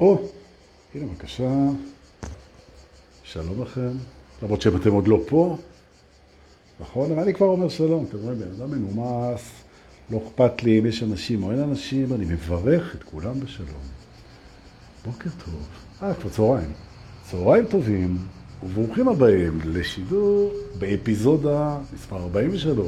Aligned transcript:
או, 0.00 0.18
הנה 0.94 1.06
בבקשה, 1.06 1.50
שלום 3.24 3.62
לכם, 3.62 3.90
למרות 4.42 4.62
שאתם 4.62 4.92
עוד 4.92 5.08
לא 5.08 5.18
פה, 5.28 5.56
נכון? 6.80 7.18
אני 7.18 7.34
כבר 7.34 7.46
אומר 7.46 7.68
שלום, 7.68 8.04
אתם 8.08 8.18
רואים, 8.18 8.38
בן 8.38 8.48
אדם 8.50 8.70
מנומס, 8.70 9.50
לא 10.10 10.20
אכפת 10.26 10.62
לי 10.62 10.78
אם 10.78 10.86
יש 10.86 11.02
אנשים 11.02 11.42
או 11.42 11.50
אין 11.50 11.60
אנשים, 11.60 12.14
אני 12.14 12.24
מברך 12.24 12.94
את 12.94 13.02
כולם 13.02 13.40
בשלום. 13.40 13.80
בוקר 15.04 15.30
טוב. 15.44 15.68
אה, 16.02 16.14
כבר 16.14 16.30
צהריים. 16.30 16.72
צהריים 17.30 17.66
טובים, 17.66 18.18
וברוכים 18.62 19.08
הבאים 19.08 19.60
לשידור 19.64 20.52
באפיזודה 20.78 21.78
מספר 21.94 22.16
43. 22.16 22.86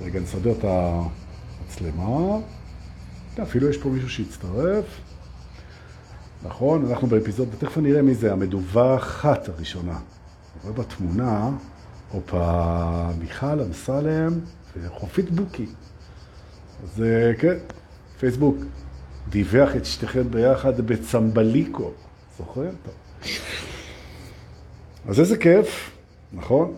רגע, 0.00 0.20
נסדר 0.20 0.52
את 0.52 0.64
המצלמה. 0.64 2.38
אפילו 3.42 3.68
יש 3.68 3.76
פה 3.76 3.88
מישהו 3.88 4.10
שהצטרף. 4.10 4.84
נכון, 6.44 6.90
אנחנו 6.90 7.06
באפיזודה, 7.08 7.56
תכף 7.56 7.78
נראה 7.78 8.02
מי 8.02 8.14
זה, 8.14 8.32
המדווחת 8.32 9.48
הראשונה. 9.48 9.98
רואה 10.62 10.74
בתמונה, 10.74 11.50
הופה, 12.12 13.08
מיכל 13.18 13.60
אמסלם 13.60 14.32
וחופית 14.76 15.30
בוקי. 15.30 15.66
אז 16.82 17.04
כן, 17.38 17.56
פייסבוק 18.18 18.56
דיווח 19.28 19.76
את 19.76 19.84
שתיכן 19.84 20.30
ביחד 20.30 20.80
בצמבליקו. 20.80 21.90
זוכר? 22.38 22.70
טוב. 22.84 22.94
אז 25.08 25.20
איזה 25.20 25.36
כיף, 25.36 25.90
נכון? 26.32 26.74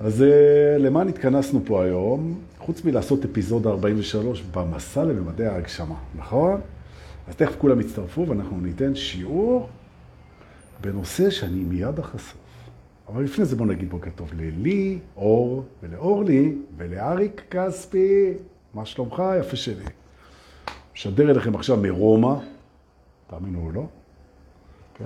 אז 0.00 0.22
אה, 0.22 0.78
למה 0.78 1.04
נתכנסנו 1.04 1.60
פה 1.64 1.84
היום? 1.84 2.40
חוץ 2.58 2.84
מלעשות 2.84 3.24
אפיזודה 3.24 3.70
43 3.70 4.42
במסע 4.42 5.04
לממדי 5.04 5.46
ההגשמה, 5.46 5.94
נכון? 6.14 6.60
אז 7.28 7.36
תכף 7.36 7.56
כולם 7.58 7.80
יצטרפו 7.80 8.26
ואנחנו 8.28 8.60
ניתן 8.60 8.94
שיעור 8.94 9.68
בנושא 10.80 11.30
שאני 11.30 11.60
מיד 11.60 11.98
אחשוף. 11.98 12.36
אבל 13.08 13.24
לפני 13.24 13.44
זה 13.44 13.56
בוא 13.56 13.66
נגיד 13.66 13.90
בוקר 13.90 14.10
טוב 14.14 14.30
ללי, 14.34 14.98
אור 15.16 15.64
ולאורלי 15.82 16.54
ולאריק 16.76 17.42
כספי. 17.50 18.32
מה 18.74 18.86
שלומך? 18.86 19.22
יפה 19.40 19.56
שלי. 19.56 19.84
משדר 20.94 21.30
אליכם 21.30 21.54
עכשיו 21.54 21.76
מרומא, 21.76 22.34
תאמינו 23.26 23.66
או 23.66 23.72
לא, 23.72 23.86
כן. 24.94 25.04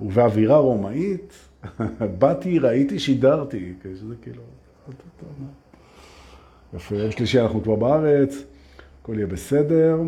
ובאווירה 0.00 0.56
רומאית, 0.56 1.32
באתי, 2.18 2.58
ראיתי, 2.58 2.98
שידרתי, 2.98 3.74
שזה 3.82 4.14
כאילו... 4.22 4.42
יפה, 6.74 6.96
יום 6.96 7.10
שלישי 7.10 7.40
אנחנו 7.40 7.62
כבר 7.62 7.76
בארץ, 7.76 8.34
הכל 9.02 9.14
יהיה 9.16 9.26
בסדר. 9.26 9.98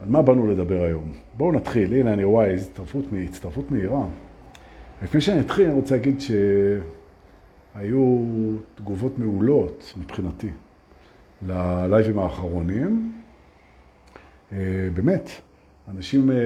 על 0.00 0.08
מה 0.08 0.22
באנו 0.22 0.46
לדבר 0.46 0.82
היום? 0.82 1.12
בואו 1.36 1.52
נתחיל, 1.52 1.94
הנה 1.94 2.12
אני 2.12 2.24
רואה 2.24 2.54
הצטרפות, 2.54 3.04
הצטרפות 3.24 3.70
מהירה. 3.70 4.06
לפני 5.02 5.20
שאני 5.20 5.40
אתחיל, 5.40 5.66
אני 5.66 5.74
רוצה 5.74 5.96
להגיד 5.96 6.20
שהיו 7.74 8.18
תגובות 8.74 9.18
מעולות 9.18 9.94
מבחינתי 9.96 10.50
ללייבים 11.46 12.18
האחרונים. 12.18 13.12
אה, 14.52 14.58
באמת, 14.94 15.30
אנשים, 15.88 16.30
אה, 16.30 16.36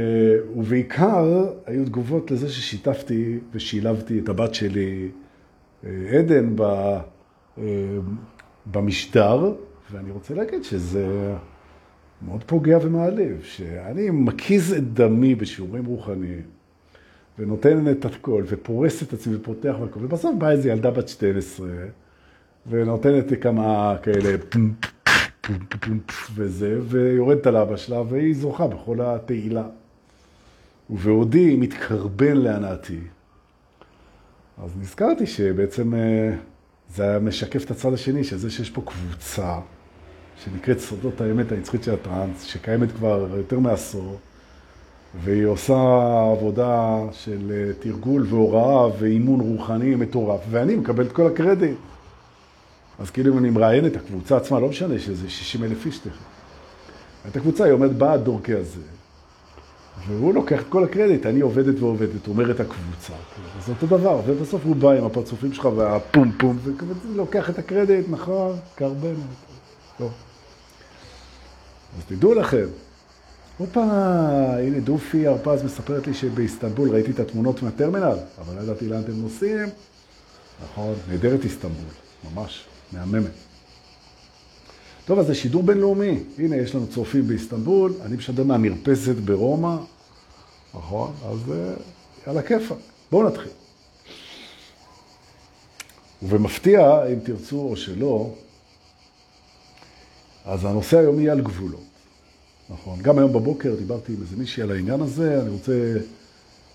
ובעיקר 0.57 1.47
היו 1.67 1.85
תגובות 1.85 2.31
לזה 2.31 2.49
ששיתפתי 2.49 3.39
ושילבתי 3.53 4.19
את 4.19 4.29
הבת 4.29 4.55
שלי, 4.55 5.09
אה, 5.85 5.91
עדן, 6.19 6.57
במשדר, 8.67 9.55
ואני 9.91 10.11
רוצה 10.11 10.35
להגיד 10.35 10.65
שזה 10.65 11.35
מאוד 12.27 12.45
פוגע 12.47 12.79
ומעליב, 12.83 13.41
שאני 13.43 14.11
מקיז 14.11 14.73
את 14.73 14.95
דמי 14.95 15.35
בשיעורים 15.35 15.85
רוחניים, 15.85 16.43
ונותן 17.39 17.91
את 17.91 18.05
הכל, 18.05 18.45
ופורס 18.47 19.03
את 19.03 19.13
עצמי 19.13 19.37
ופותח 19.37 19.75
והכל, 19.81 20.01
ובסוף 20.03 20.35
באה 20.39 20.51
איזו 20.51 20.69
ילדה 20.69 20.91
בת 20.91 21.09
12, 21.09 21.69
ונותנת 22.71 23.43
כמה 23.43 23.97
כאלה 24.03 24.37
וזה, 26.35 26.79
ויורדת 26.89 27.47
על 27.47 27.57
אבא 27.57 27.77
שלה, 27.77 28.01
והיא 28.01 28.35
זוכה 28.35 28.67
בכל 28.67 29.01
התהילה. 29.01 29.65
ובעודי 30.91 31.57
מתקרבן 31.57 32.37
להנאתי. 32.37 33.01
אז 34.65 34.71
נזכרתי 34.81 35.27
שבעצם 35.27 35.95
אה, 35.95 36.37
זה 36.95 37.03
היה 37.03 37.19
משקף 37.19 37.65
את 37.65 37.71
הצד 37.71 37.93
השני, 37.93 38.25
שזה 38.25 38.51
שיש 38.51 38.71
פה 38.71 38.83
קבוצה 38.87 39.59
שנקראת 40.45 40.81
סודות 40.81 41.21
האמת 41.21 41.53
הנצחית 41.53 41.83
של 41.83 41.95
הטראנס, 41.95 42.43
שקיימת 42.43 42.93
כבר 42.93 43.27
יותר 43.37 43.59
מעשור, 43.59 44.19
והיא 45.25 45.47
עושה 45.47 45.75
עבודה 46.33 46.99
של 47.13 47.53
אה, 47.55 47.73
תרגול 47.81 48.27
והוראה 48.29 48.89
ואימון 48.99 49.41
רוחני 49.41 49.95
מטורף, 49.95 50.41
ואני 50.51 50.77
מקבל 50.77 51.07
את 51.07 51.13
כל 51.13 51.27
הקרדיט. 51.27 51.79
אז 52.99 53.11
כאילו 53.11 53.33
אם 53.33 53.39
אני 53.39 53.51
מראיין 53.51 53.87
את 53.87 53.97
הקבוצה 53.97 54.37
עצמה, 54.37 54.61
לא 54.61 54.69
משנה 54.69 54.99
שזה 54.99 55.31
60 55.31 55.65
אלף 55.65 55.87
איש 55.87 55.99
תכף. 55.99 56.25
את 57.29 57.37
הקבוצה, 57.37 57.65
היא 57.65 57.73
עומדת 57.73 57.97
בעד 57.97 58.29
הזה. 58.59 58.81
והוא 60.07 60.35
לוקח 60.35 60.61
את 60.61 60.67
כל 60.69 60.85
הקרדיט, 60.85 61.27
אני 61.27 61.41
עובדת 61.41 61.81
ועובדת, 61.81 62.29
אומרת 62.29 62.61
הקבוצה. 62.61 63.13
זה 63.67 63.73
אותו 63.73 63.87
דבר, 63.87 64.21
ובסוף 64.27 64.63
הוא 64.65 64.77
בא 64.77 64.91
עם 64.91 65.05
הפרצופים 65.05 65.53
שלך 65.53 65.69
והפום 65.77 66.33
פום, 66.39 66.59
ולוקח 67.15 67.51
את 67.51 67.59
הקרדיט, 67.59 68.07
נכון, 68.09 68.57
קרבנת. 68.75 69.17
לא. 70.01 70.09
אז 71.99 72.05
תדעו 72.09 72.35
לכם, 72.35 72.67
הופה, 73.59 73.85
הנה 74.59 74.81
דופי 74.81 75.27
הרפז 75.27 75.63
מספרת 75.63 76.07
לי 76.07 76.15
שבאיסטנבול 76.15 76.91
ראיתי 76.91 77.11
את 77.11 77.21
התמונות 77.21 77.63
מהטרמינל, 77.63 78.17
אבל 78.39 78.55
לא 78.57 78.61
ידעתי 78.61 78.89
לאן 78.89 79.01
אתם 79.01 79.13
נוסעים. 79.13 79.69
נכון, 80.65 80.95
נהדרת 81.09 81.45
איסטנבול, 81.45 81.91
ממש. 82.35 82.65
מהממת. 82.93 83.31
טוב, 85.05 85.19
אז 85.19 85.27
זה 85.27 85.35
שידור 85.35 85.63
בינלאומי. 85.63 86.23
הנה, 86.39 86.57
יש 86.57 86.75
לנו 86.75 86.87
צופים 86.87 87.27
באיסטנבול, 87.27 87.93
אני 88.05 88.17
משדר 88.17 88.45
מהמרפסת 88.45 89.15
ברומא, 89.15 89.77
נכון? 90.75 91.13
אז 91.25 91.53
אה, 91.53 91.75
יאללה 92.27 92.43
כיפה. 92.43 92.75
בואו 93.11 93.29
נתחיל. 93.29 93.51
ובמפתיע, 96.23 97.07
אם 97.13 97.19
תרצו 97.21 97.61
או 97.61 97.77
שלא, 97.77 98.35
אז 100.51 100.65
הנושא 100.65 100.99
היום 100.99 101.21
יהיה 101.21 101.33
על 101.33 101.41
גבולות. 101.41 101.85
נכון. 102.71 102.99
גם 103.03 103.19
היום 103.19 103.33
בבוקר 103.33 103.75
דיברתי 103.75 104.13
עם 104.13 104.19
איזה 104.23 104.37
מישהי 104.37 104.63
על 104.63 104.71
העניין 104.71 105.01
הזה, 105.01 105.41
אני 105.41 105.49
רוצה 105.51 105.73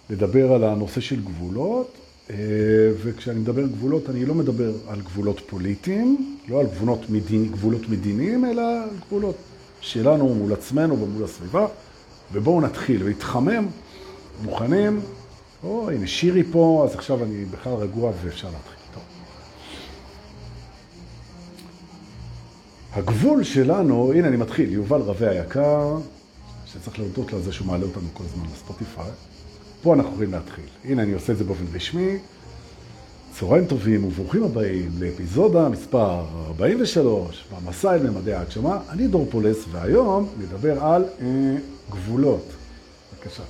לדבר 0.10 0.54
על 0.54 0.64
הנושא 0.64 1.02
של 1.02 1.22
גבולות, 1.22 1.92
אה, 2.30 2.36
וכשאני 3.04 3.40
מדבר 3.40 3.68
גבולות, 3.68 4.10
אני 4.10 4.26
לא 4.26 4.34
מדבר 4.34 4.74
על 4.88 5.02
גבולות 5.02 5.40
פוליטיים, 5.48 6.38
לא 6.48 6.60
על 6.60 6.66
גבולות, 6.66 7.10
מדין, 7.10 7.52
גבולות 7.52 7.90
מדיניים, 7.90 8.46
אלא 8.46 8.62
על 8.84 8.90
גבולות 9.08 9.36
שלנו 9.82 10.36
מול 10.36 10.54
עצמנו 10.54 11.02
ומול 11.02 11.24
הסביבה. 11.24 11.68
ובואו 12.34 12.62
נתחיל, 12.62 13.06
להתחמם, 13.06 13.68
מוכנים. 14.44 15.02
או, 15.64 15.90
הנה 15.92 16.08
שירי 16.08 16.44
פה, 16.52 16.88
אז 16.90 16.96
עכשיו 16.96 17.24
אני 17.24 17.46
בכלל 17.46 17.74
רגוע 17.74 18.12
ואפשר 18.24 18.48
להתחיל. 18.48 18.75
הגבול 22.96 23.44
שלנו, 23.44 24.14
הנה 24.14 24.28
אני 24.28 24.38
מתחיל, 24.38 24.72
יובל 24.72 25.02
רווה 25.02 25.30
היקר, 25.30 25.98
שצריך 26.66 27.00
להודות 27.00 27.34
לזה 27.34 27.52
שהוא 27.52 27.68
מעלה 27.68 27.84
אותנו 27.84 28.08
כל 28.14 28.24
הזמן 28.24 28.46
לספוטיפיי. 28.54 29.12
פה 29.82 29.94
אנחנו 29.94 30.12
יכולים 30.12 30.32
להתחיל. 30.32 30.66
הנה, 30.84 31.04
אני 31.04 31.14
עושה 31.14 31.34
את 31.34 31.38
זה 31.38 31.44
באופן 31.44 31.64
רשמי. 31.74 32.18
צהריים 33.34 33.66
טובים 33.66 34.06
וברוכים 34.06 34.44
הבאים 34.44 34.92
לאפיזודה 35.00 35.70
מספר 35.70 36.26
43 36.48 37.46
במסע 37.52 37.96
אל 37.96 38.10
ממדי 38.10 38.34
ההגשמה. 38.34 38.80
אני 38.90 39.08
דור 39.08 39.28
פולס, 39.32 39.58
והיום 39.72 40.30
נדבר 40.40 40.84
על 40.84 41.04
אה, 41.22 41.28
גבולות. 41.90 42.46
בבקשה. 43.14 43.44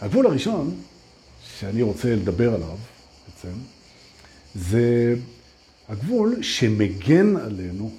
הגבול 0.00 0.26
הראשון 0.26 0.74
שאני 1.58 1.82
רוצה 1.82 2.14
לדבר 2.14 2.54
עליו, 2.54 2.76
בעצם, 3.26 3.54
זה 4.54 5.14
הגבול 5.88 6.42
שמגן 6.42 7.36
עלינו, 7.36 7.90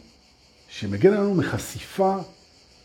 שמגן 0.70 1.14
עלינו 1.14 1.36
מחשיפה 1.36 2.18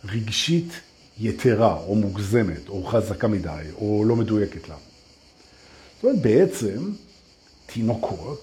רגשית 0.04 0.72
יתרה 1.20 1.78
או 1.86 1.94
מוגזמת 1.94 2.68
או 2.68 2.84
חזקה 2.84 3.28
מדי 3.28 3.64
או 3.74 4.04
לא 4.06 4.16
מדויקת 4.16 4.68
לנו. 4.68 4.78
זאת 5.96 6.04
אומרת, 6.04 6.22
בעצם 6.22 6.92
תינוקות 7.66 8.42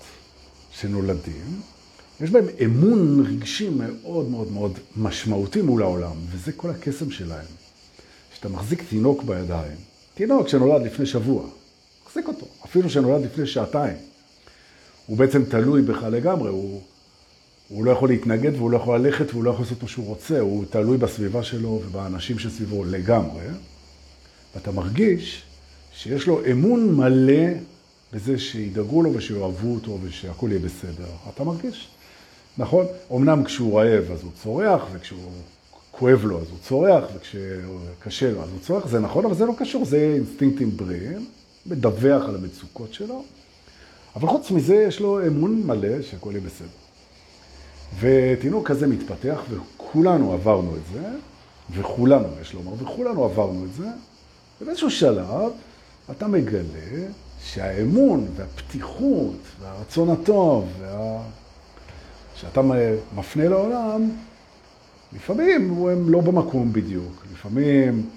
שנולדים, 0.72 1.62
יש 2.22 2.30
בהם 2.30 2.46
אמון 2.66 3.25
רגשי 3.28 3.69
מאוד 3.69 4.30
מאוד 4.30 4.52
מאוד 4.52 4.80
משמעותי 4.98 5.62
מול 5.62 5.81
העולם, 5.81 6.16
וזה 6.31 6.52
כל 6.52 6.69
הקסם 6.69 7.12
שלהם. 7.12 7.46
כשאתה 8.34 8.50
מחזיק 8.50 8.84
תינוק 8.90 9.24
בידיים, 9.24 9.78
תינוק 10.13 10.48
שנולד 10.48 10.86
לפני 10.86 11.06
שבוע, 11.06 11.44
מחזיק 12.06 12.28
אותו, 12.28 12.46
אפילו 12.66 12.90
שנולד 12.90 13.25
לפני 13.25 13.48
שעתיים, 13.48 13.98
הוא 15.12 15.18
בעצם 15.18 15.44
תלוי 15.44 15.81
בך 15.81 16.04
לגמרי, 16.04 16.50
הוא, 16.50 16.81
הוא 17.68 17.86
לא 17.86 17.92
יכול 17.92 18.10
להתנגד 18.10 18.56
והוא 18.56 18.72
לא 18.72 18.78
יכול 18.78 18.98
ללכת 19.00 19.25
והוא 19.31 19.44
לא 19.44 19.50
יכול 19.50 19.66
לעשות 19.66 19.84
מה 19.84 19.90
שהוא 19.90 20.06
רוצה, 20.06 20.40
הוא 20.40 20.66
תלוי 20.69 20.98
בסביבה 20.98 21.44
שלו 21.44 21.81
ובאנשים 21.86 22.40
שסביבו 22.40 22.84
לגמרי. 22.84 23.44
ואתה 24.56 24.72
מרגיש 24.72 25.44
שיש 25.94 26.28
לו 26.28 26.42
אמון 26.52 26.96
מלא 26.96 27.44
בזה 28.13 28.40
שידאגו 28.40 29.02
לו 29.04 29.13
ושיאהבו 29.13 29.74
אותו 29.74 29.98
ושהכול 30.04 30.52
יהיה 30.52 30.62
בסדר. 30.62 31.10
אתה 31.34 31.44
מרגיש? 31.44 31.88
נכון? 32.58 32.86
אמנם 33.12 33.44
כשהוא 33.44 33.80
רעב 33.80 34.12
אז 34.12 34.24
הוא 34.24 34.31
צורח, 34.44 34.81
וכשהוא 34.94 35.31
כואב 35.92 36.25
לו 36.25 36.42
אז 36.42 36.48
הוא 36.50 36.58
צורח, 36.68 37.04
וכשקשה 37.16 38.31
לו 38.31 38.44
אז 38.44 38.50
הוא 38.50 38.60
צורח, 38.62 38.88
זה 38.88 39.00
נכון, 39.00 39.25
אבל 39.25 39.36
זה 39.36 39.46
לא 39.46 39.54
קשור, 39.58 39.86
זה 39.86 40.13
אינסטינקטים 40.16 40.78
בריאים, 40.78 41.25
מדווח 41.66 42.24
על 42.30 42.36
המצוקות 42.36 42.94
שלו, 42.94 43.24
אבל 44.16 44.28
חוץ 44.28 44.52
מזה 44.52 44.75
יש 44.75 45.00
לו 45.00 45.28
אמון 45.28 45.63
מלא 45.66 46.02
שהכל 46.02 46.31
יהיה 46.31 46.42
בסדר. 46.42 46.68
ותינוק 48.00 48.68
כזה 48.68 48.88
מתפתח, 48.88 49.42
וכולנו 49.50 50.34
עברנו 50.34 50.75
את 50.75 50.81
זה, 50.94 51.08
וכולנו, 51.72 52.28
יש 52.42 52.54
לומר, 52.54 52.74
וכולנו 52.84 53.24
עברנו 53.24 53.66
את 53.66 53.74
זה, 53.74 53.88
ובאיזשהו 54.62 54.92
שלב 54.92 55.52
אתה 56.12 56.28
מגלה 56.28 57.08
שהאמון 57.44 58.28
והפתיחות 58.36 59.38
והרצון 59.62 60.10
הטוב 60.10 60.68
וה... 60.80 61.22
שאתה 62.36 62.62
מפנה 63.16 63.48
לעולם, 63.50 64.10
לפעמים 65.13 65.88
הם 65.88 66.10
לא 66.10 66.22
במקום 66.22 66.74
בדיוק. 66.74 67.25
לפעמים 67.34 68.10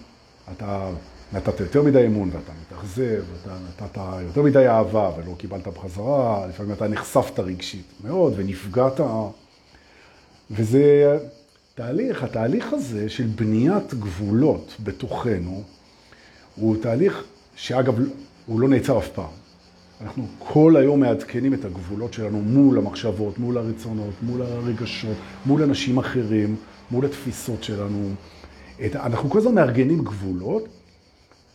אתה 0.53 0.91
נתת 1.35 1.61
יותר 1.61 1.83
מדי 1.83 2.07
אמון 2.07 2.31
ואתה 2.33 2.53
מתאכזב, 2.63 3.23
אתה 3.43 3.57
נתת 3.69 3.99
יותר 4.27 4.43
מדי 4.43 4.69
אהבה 4.69 5.11
ולא 5.17 5.35
קיבלת 5.39 5.69
בחזרה, 5.69 6.47
לפעמים 6.47 6.73
אתה 6.73 6.89
נחשפת 6.89 7.41
רגשית 7.41 7.87
מאוד 8.05 8.33
ונפגעת. 8.37 9.01
וזה 10.51 11.19
תהליך, 11.75 12.23
התהליך 12.23 12.73
הזה 12.73 13.09
של 13.09 13.27
בניית 13.27 13.95
גבולות 13.95 14.77
בתוכנו, 14.83 15.63
הוא 16.57 16.77
תהליך 16.83 17.25
שאגב, 17.57 17.95
הוא 18.47 18.61
לא 18.61 18.69
נעצר 18.69 18.99
אף 18.99 19.09
פעם. 19.09 19.31
אנחנו 20.01 20.27
כל 20.39 20.77
היום 20.77 21.01
מעדכנים 21.01 21.55
את 21.55 21.65
הגבולות 21.65 22.13
שלנו 22.13 22.41
מול 22.41 22.79
המחשבות, 22.79 23.39
מול 23.39 23.59
הרצונות, 23.59 24.15
מול 24.23 24.43
הרגשות, 24.43 25.17
מול 25.47 25.63
אנשים 25.63 25.99
אחרים, 25.99 26.57
מול 26.91 27.05
התפיסות 27.05 27.65
שלנו. 27.65 28.11
אנחנו 28.95 29.31
כל 29.31 29.39
הזמן 29.39 29.55
מארגנים 29.55 30.05
גבולות, 30.05 30.69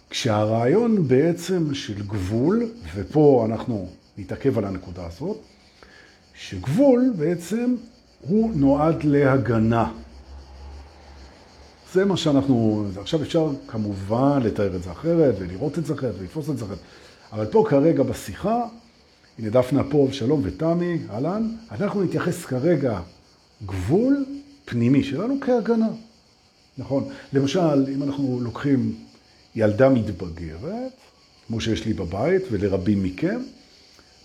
כשהרעיון 0.09 1.07
בעצם 1.07 1.73
של 1.73 2.01
גבול, 2.07 2.65
ופה 2.95 3.45
אנחנו 3.49 3.89
נתעכב 4.17 4.57
על 4.57 4.65
הנקודה 4.65 5.05
הזאת, 5.05 5.37
שגבול 6.33 7.13
בעצם 7.17 7.75
הוא 8.21 8.51
נועד 8.55 9.03
להגנה. 9.03 9.91
זה 11.93 12.05
מה 12.05 12.17
שאנחנו, 12.17 12.85
עכשיו 13.01 13.21
אפשר 13.21 13.51
כמובן 13.67 14.39
לתאר 14.43 14.75
את 14.75 14.83
זה 14.83 14.91
אחרת 14.91 15.35
ולראות 15.39 15.79
את 15.79 15.85
זה 15.85 15.93
אחרת 15.93 16.15
ולתפוס 16.19 16.49
את 16.49 16.57
זה 16.57 16.65
אחרת. 16.65 16.79
אבל 17.31 17.45
פה 17.45 17.65
כרגע 17.69 18.03
בשיחה, 18.03 18.65
הנה 19.39 19.49
דפנה 19.49 19.83
פה, 19.83 20.07
שלום 20.11 20.41
ותמי, 20.43 20.97
אהלן, 21.09 21.55
אנחנו 21.71 22.03
נתייחס 22.03 22.45
כרגע 22.45 22.99
גבול 23.65 24.25
פנימי 24.65 25.03
שלנו 25.03 25.37
כהגנה. 25.41 25.89
נכון. 26.77 27.09
למשל, 27.33 27.85
אם 27.93 28.03
אנחנו 28.03 28.39
לוקחים 28.41 28.95
ילדה 29.55 29.89
מתבגרת, 29.89 30.91
כמו 31.47 31.61
שיש 31.61 31.85
לי 31.85 31.93
בבית 31.93 32.41
ולרבים 32.51 33.03
מכם, 33.03 33.41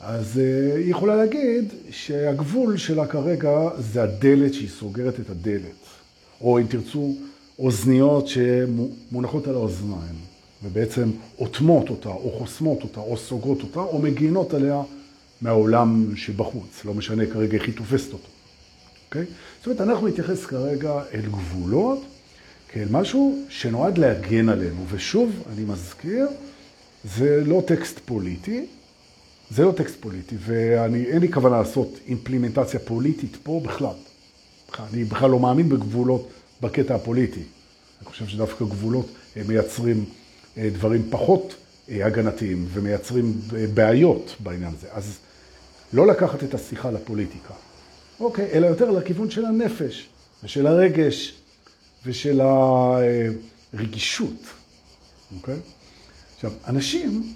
אז 0.01 0.37
uh, 0.37 0.77
היא 0.77 0.91
יכולה 0.91 1.17
להגיד 1.17 1.73
שהגבול 1.91 2.77
שלה 2.77 3.07
כרגע 3.07 3.51
זה 3.79 4.03
הדלת 4.03 4.55
שהיא 4.55 4.69
סוגרת 4.69 5.21
את 5.21 5.31
הדלת. 5.31 5.85
או 6.41 6.59
אם 6.59 6.67
תרצו, 6.67 7.15
אוזניות 7.59 8.29
שמונחות 8.29 9.49
על 9.49 9.55
האוזניים, 9.55 10.15
ובעצם 10.65 11.11
אוטמות 11.39 11.91
אותה, 11.91 12.09
או 12.09 12.31
חוסמות 12.39 12.83
אותה, 12.83 13.01
או 13.01 13.17
סוגרות 13.17 13.63
אותה, 13.63 13.81
או 13.81 13.99
מגינות 13.99 14.55
עליה 14.55 14.83
מהעולם 15.41 16.17
שבחוץ. 16.17 16.85
לא 16.85 16.95
משנה 16.95 17.27
כרגע 17.27 17.55
איך 17.55 17.67
היא 17.67 17.75
תופסת 17.75 18.13
אותו. 18.13 18.29
אוקיי? 19.07 19.25
זאת 19.59 19.67
אומרת, 19.67 19.81
אנחנו 19.81 20.09
נתייחס 20.09 20.47
כרגע 20.47 21.03
אל 21.15 21.21
גבולות 21.21 22.05
כאל 22.75 22.89
משהו 22.91 23.39
שנועד 23.49 23.99
להגן 23.99 24.49
עלינו. 24.49 24.85
ושוב, 24.91 25.43
אני 25.53 25.65
מזכיר, 25.65 26.27
זה 27.05 27.43
לא 27.45 27.63
טקסט 27.67 28.01
פוליטי, 28.05 28.67
זה 29.51 29.65
לא 29.65 29.73
טקסט 29.73 29.95
פוליטי, 30.01 30.37
ואין 30.39 31.21
לי 31.21 31.33
כוונה 31.33 31.59
לעשות 31.59 31.99
אימפלימנטציה 32.07 32.81
פוליטית 32.81 33.37
פה 33.43 33.61
בכלל. 33.65 33.95
אני 34.93 35.05
בכלל 35.05 35.31
לא 35.31 35.41
מאמין 35.41 35.69
בגבולות 35.69 36.29
בקטע 36.61 36.95
הפוליטי. 36.95 37.43
אני 38.01 38.09
חושב 38.09 38.27
שדווקא 38.27 38.65
גבולות 38.65 39.07
מייצרים 39.49 40.05
אה, 40.59 40.69
דברים 40.73 41.03
פחות 41.11 41.55
אה, 41.91 42.07
הגנתיים 42.07 42.67
ומייצרים 42.73 43.33
אה, 43.57 43.67
בעיות 43.75 44.37
בעניין 44.41 44.73
הזה. 44.79 44.87
אז 44.93 45.19
לא 45.93 46.07
לקחת 46.07 46.45
את 46.45 46.55
השיחה 46.55 46.91
לפוליטיקה, 46.91 47.55
אוקיי, 48.21 48.49
אלא 48.53 48.67
יותר 48.67 48.91
לכיוון 48.91 49.31
של 49.31 49.45
הנפש 49.45 50.09
ושל 50.45 50.67
הרגש 50.67 51.44
ושל 52.07 52.41
הרגישות, 53.73 54.43
אוקיי? 55.37 55.59
עכשיו, 56.35 56.53
אנשים 56.69 57.35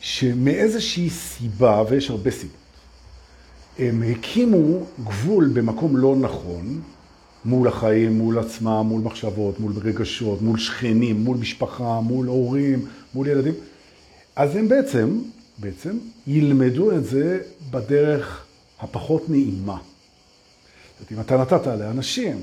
שמאיזושהי 0.00 1.10
סיבה, 1.10 1.82
ויש 1.88 2.10
הרבה 2.10 2.30
סיבות, 2.30 2.56
הם 3.78 4.02
הקימו 4.02 4.86
גבול 5.04 5.48
במקום 5.48 5.96
לא 5.96 6.16
נכון, 6.16 6.80
מול 7.44 7.68
החיים, 7.68 8.18
מול 8.18 8.38
עצמם, 8.38 8.86
מול 8.88 9.00
מחשבות, 9.00 9.60
מול 9.60 9.72
רגשות, 9.84 10.42
מול 10.42 10.58
שכנים, 10.58 11.24
מול 11.24 11.36
משפחה, 11.36 12.00
מול 12.00 12.26
הורים, 12.26 12.86
מול 13.14 13.28
ילדים. 13.28 13.54
אז 14.36 14.56
הם 14.56 14.68
בעצם, 14.68 15.20
בעצם 15.58 15.98
ילמדו 16.26 16.96
את 16.96 17.04
זה 17.04 17.40
בדרך 17.70 18.44
הפחות 18.80 19.30
נעימה. 19.30 19.78
זאת 21.00 21.10
אומרת, 21.10 21.12
אם 21.12 21.20
אתה 21.20 21.36
נתת 21.36 21.66
לאנשים 21.66 22.42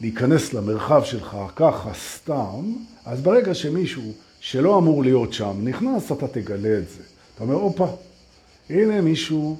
להיכנס 0.00 0.52
למרחב 0.52 1.04
שלך 1.04 1.36
ככה 1.56 1.90
סתם, 1.94 2.74
אז 3.04 3.20
ברגע 3.20 3.54
שמישהו 3.54 4.12
שלא 4.40 4.78
אמור 4.78 5.02
להיות 5.02 5.32
שם 5.32 5.56
נכנס, 5.62 6.12
אתה 6.12 6.28
תגלה 6.28 6.78
את 6.78 6.88
זה. 6.88 7.02
אתה 7.34 7.44
אומר, 7.44 7.54
הופה, 7.54 7.86
הנה 8.70 9.00
מישהו 9.00 9.56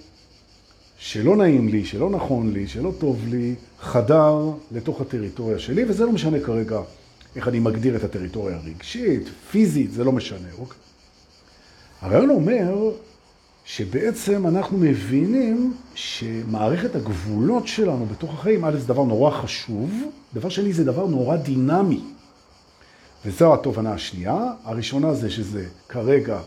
שלא 0.99 1.37
נעים 1.37 1.69
לי, 1.69 1.85
שלא 1.85 2.11
נכון 2.11 2.53
לי, 2.53 2.69
שלא 2.69 2.93
טוב 2.99 3.25
לי, 3.29 3.55
חדר 3.81 4.37
לתוך 4.73 5.01
הטריטוריה 5.01 5.59
שלי, 5.59 5.85
וזה 5.89 6.05
לא 6.05 6.13
משנה 6.13 6.41
כרגע 6.41 6.81
איך 7.37 7.49
אני 7.49 7.59
מגדיר 7.59 7.97
את 7.97 8.05
הטריטוריה 8.05 8.57
הרגשית, 8.57 9.29
פיזית, 9.51 9.93
זה 9.93 10.05
לא 10.05 10.13
משנה, 10.13 10.49
אוקיי? 10.59 10.77
הרעיון 12.01 12.31
אומר 12.31 12.91
שבעצם 13.77 14.47
אנחנו 14.47 14.79
מבינים 14.79 15.75
שמערכת 15.95 16.95
הגבולות 16.95 17.67
שלנו 17.67 18.07
בתוך 18.07 18.35
החיים, 18.35 18.65
א', 18.65 18.77
זה 18.79 18.87
דבר 18.87 19.05
נורא 19.05 19.31
חשוב, 19.31 19.91
דבר 20.35 20.49
שני, 20.49 20.73
זה 20.73 20.85
דבר 20.85 21.07
נורא 21.07 21.37
דינמי. 21.37 22.01
וזו 23.25 23.55
התובנה 23.55 23.93
השנייה. 23.93 24.53
הראשונה 24.65 25.15
זה 25.15 25.31
שזה 25.31 25.67
כרגע 25.89 26.41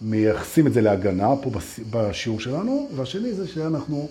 מייחסים 0.00 0.66
את 0.66 0.72
זה 0.72 0.80
להגנה 0.80 1.28
פה 1.42 1.50
בשיעור 1.90 2.40
שלנו, 2.40 2.88
והשני 2.96 3.34
זה 3.34 3.48
שאנחנו, 3.48 4.08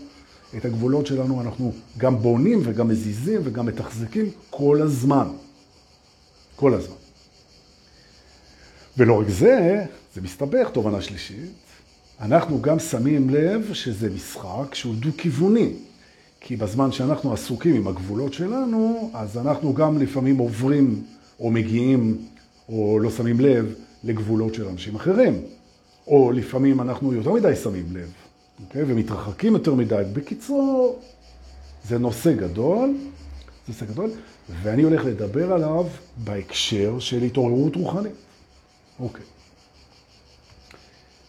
את 0.58 0.66
הגבולות 0.66 1.08
שלנו 1.08 1.42
אנחנו 1.42 1.74
גם 1.98 2.18
בונים 2.18 2.62
וגם 2.64 2.88
מזיזים 2.88 3.42
וגם 3.44 3.66
מתחזקים 3.66 4.32
כל 4.50 4.82
הזמן. 4.82 5.28
כל 6.56 6.74
הזמן. 6.74 6.96
ולא 8.98 9.20
רק 9.20 9.30
זה, 9.30 9.86
זה 10.16 10.22
מסתבך, 10.22 10.70
תובנה 10.74 11.02
שלישית, 11.02 11.67
אנחנו 12.22 12.62
גם 12.62 12.80
שמים 12.80 13.30
לב 13.30 13.74
שזה 13.74 14.10
משחק 14.10 14.76
שהוא 14.76 14.96
דו-כיווני. 14.96 15.74
כי 16.40 16.56
בזמן 16.56 16.92
שאנחנו 16.92 17.34
עסוקים 17.34 17.76
עם 17.76 17.88
הגבולות 17.88 18.34
שלנו, 18.34 19.12
אז 19.14 19.38
אנחנו 19.38 19.74
גם 19.74 19.98
לפעמים 19.98 20.38
עוברים 20.38 21.04
או 21.40 21.52
מגיעים 21.52 22.18
או 22.70 23.00
לא 23.00 23.12
שמים 23.12 23.40
לב 23.40 23.74
לגבולות 24.04 24.54
של 24.54 24.68
אנשים 24.68 24.96
אחרים. 24.96 25.42
או 26.08 26.32
לפעמים 26.32 26.82
אנחנו 26.82 27.14
יותר 27.14 27.32
מדי 27.32 27.56
שמים 27.56 27.86
לב, 27.94 28.12
אוקיי? 28.64 28.84
ומתרחקים 28.88 29.54
יותר 29.54 29.74
מדי. 29.74 30.04
בקיצור, 30.14 31.00
זה 31.88 31.98
נושא 31.98 32.34
גדול, 32.34 32.90
זה 33.68 33.74
נושא 33.74 33.86
גדול, 33.86 34.12
ואני 34.64 34.84
הולך 34.84 35.06
לדבר 35.06 35.54
עליו 35.54 35.86
בהקשר 36.18 37.00
של 37.00 37.24
התעוררות 37.24 37.76
רוחנית. 37.76 38.14
אוקיי. 39.00 39.26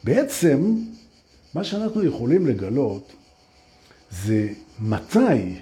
בעצם, 0.04 0.76
מה 1.54 1.64
שאנחנו 1.64 2.04
יכולים 2.04 2.46
לגלות 2.46 3.12
זה 4.10 4.48
מתי, 4.80 5.58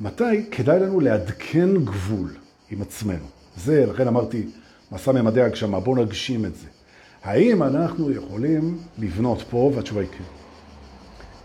מתי 0.00 0.50
כדאי 0.50 0.80
לנו 0.80 1.00
לעדכן 1.00 1.84
גבול 1.84 2.34
עם 2.70 2.82
עצמנו. 2.82 3.24
זה, 3.56 3.86
לכן 3.86 4.08
אמרתי, 4.08 4.46
מסע 4.92 5.12
ממדי 5.12 5.42
הגשמה, 5.42 5.80
בואו 5.80 5.96
נגשים 5.96 6.44
את 6.44 6.54
זה. 6.54 6.66
האם 7.22 7.62
אנחנו 7.62 8.10
יכולים 8.10 8.78
לבנות 8.98 9.42
פה, 9.50 9.72
והתשובה 9.74 10.00
היא 10.00 10.08
כן, 10.10 10.24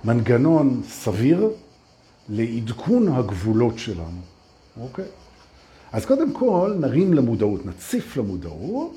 מנגנון 0.03 0.81
סביר 0.89 1.50
לעדכון 2.29 3.07
הגבולות 3.07 3.79
שלנו, 3.79 4.21
אוקיי? 4.81 5.05
אז 5.91 6.05
קודם 6.05 6.33
כל 6.33 6.74
נרים 6.79 7.13
למודעות, 7.13 7.65
נציף 7.65 8.17
למודעות, 8.17 8.95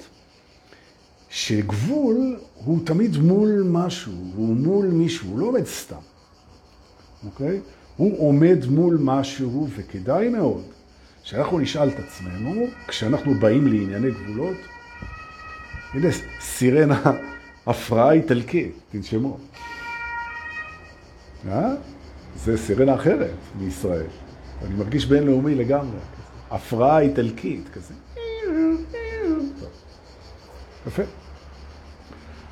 שגבול 1.30 2.36
הוא 2.54 2.86
תמיד 2.86 3.16
מול 3.16 3.62
משהו, 3.66 4.12
הוא 4.34 4.56
מול 4.56 4.86
מישהו, 4.86 5.30
הוא 5.30 5.38
לא 5.38 5.46
עומד 5.46 5.66
סתם, 5.66 6.00
אוקיי? 7.24 7.60
הוא 7.96 8.28
עומד 8.28 8.58
מול 8.70 8.98
משהו, 9.00 9.68
וכדאי 9.76 10.28
מאוד 10.28 10.62
שאנחנו 11.22 11.58
נשאל 11.58 11.88
את 11.88 11.98
עצמנו, 11.98 12.66
כשאנחנו 12.88 13.34
באים 13.34 13.66
לענייני 13.66 14.10
גבולות, 14.10 14.56
הנה 15.92 16.08
סירנה 16.40 17.02
הפרעה 17.66 18.12
איטלקית, 18.12 18.72
תנשמו. 18.90 19.38
אה? 21.48 21.74
זה 22.36 22.58
סירנה 22.58 22.94
אחרת 22.94 23.34
מישראל. 23.58 24.06
אני 24.62 24.74
מרגיש 24.74 25.06
בינלאומי 25.06 25.54
לגמרי. 25.54 25.98
הפרעה 26.50 27.00
איטלקית 27.00 27.68
כזה. 27.72 27.94
יפה. 30.86 31.02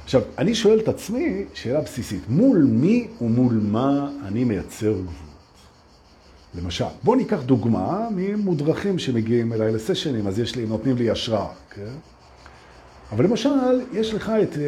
עכשיו, 0.09 0.23
אני 0.39 0.55
שואל 0.55 0.79
את 0.81 0.89
עצמי 0.89 1.45
שאלה 1.55 1.81
בסיסית, 1.81 2.23
מול 2.29 2.59
מי 2.59 3.09
ומול 3.21 3.61
מה 3.63 4.11
אני 4.25 4.45
מייצר 4.45 4.93
גבולות? 4.93 5.59
למשל, 6.55 6.85
בואו 7.03 7.17
ניקח 7.17 7.43
דוגמה 7.43 8.09
ממודרכים 8.11 8.99
שמגיעים 8.99 9.53
אליי 9.53 9.73
לסשנים, 9.73 10.27
אז 10.27 10.39
יש 10.39 10.57
לי, 10.57 10.67
נותנים 10.67 10.97
לי 10.97 11.11
השראה, 11.11 11.49
כן? 11.71 11.93
אבל 13.13 13.25
למשל, 13.25 13.81
יש 13.93 14.15
לך 14.15 14.33
את, 14.43 14.59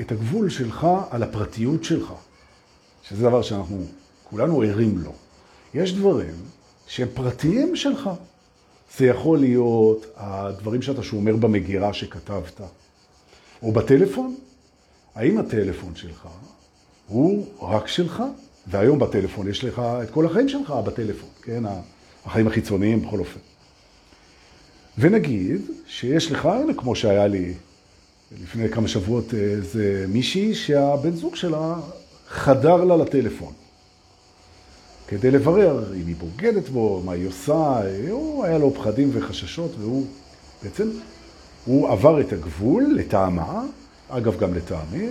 את 0.00 0.12
הגבול 0.12 0.48
שלך 0.48 0.86
על 1.10 1.22
הפרטיות 1.22 1.84
שלך, 1.84 2.12
שזה 3.02 3.22
דבר 3.22 3.42
שאנחנו 3.42 3.84
כולנו 4.30 4.62
ערים 4.62 4.98
לו. 4.98 5.12
יש 5.74 5.94
דברים 5.94 6.34
שהם 6.86 7.08
פרטיים 7.14 7.76
שלך. 7.76 8.10
זה 8.98 9.06
יכול 9.06 9.38
להיות 9.38 10.06
הדברים 10.16 10.82
שאתה 10.82 11.02
שומר 11.02 11.36
במגירה 11.36 11.92
שכתבת, 11.92 12.60
או 13.62 13.72
בטלפון. 13.72 14.34
האם 15.18 15.38
הטלפון 15.38 15.94
שלך 15.94 16.28
הוא 17.08 17.46
רק 17.60 17.88
שלך? 17.88 18.22
והיום 18.66 18.98
בטלפון 18.98 19.48
יש 19.48 19.64
לך 19.64 19.82
את 20.02 20.10
כל 20.10 20.26
החיים 20.26 20.48
שלך 20.48 20.70
בטלפון, 20.70 21.28
כן? 21.42 21.64
החיים 22.24 22.46
החיצוניים 22.46 23.02
בכל 23.02 23.18
אופן. 23.18 23.40
ונגיד 24.98 25.60
שיש 25.86 26.32
לך, 26.32 26.48
כמו 26.76 26.96
שהיה 26.96 27.26
לי 27.26 27.54
לפני 28.42 28.68
כמה 28.68 28.88
שבועות, 28.88 29.34
איזה 29.34 30.04
מישהי 30.08 30.54
שהבן 30.54 31.12
זוג 31.12 31.36
שלה 31.36 31.74
חדר 32.28 32.84
לה 32.84 32.96
לטלפון. 32.96 33.52
כדי 35.08 35.30
לברר 35.30 35.94
אם 35.94 36.06
היא 36.06 36.16
בוגדת 36.16 36.68
בו, 36.68 37.02
מה 37.04 37.12
היא 37.12 37.28
עושה, 37.28 37.80
הוא 38.10 38.44
היה 38.44 38.58
לו 38.58 38.74
פחדים 38.74 39.10
וחששות 39.12 39.70
והוא 39.78 40.06
בעצם, 40.62 40.88
הוא 41.64 41.88
עבר 41.88 42.20
את 42.20 42.32
הגבול 42.32 42.94
לטעמה, 42.96 43.64
אגב 44.08 44.38
גם 44.38 44.54
לטעמי, 44.54 45.08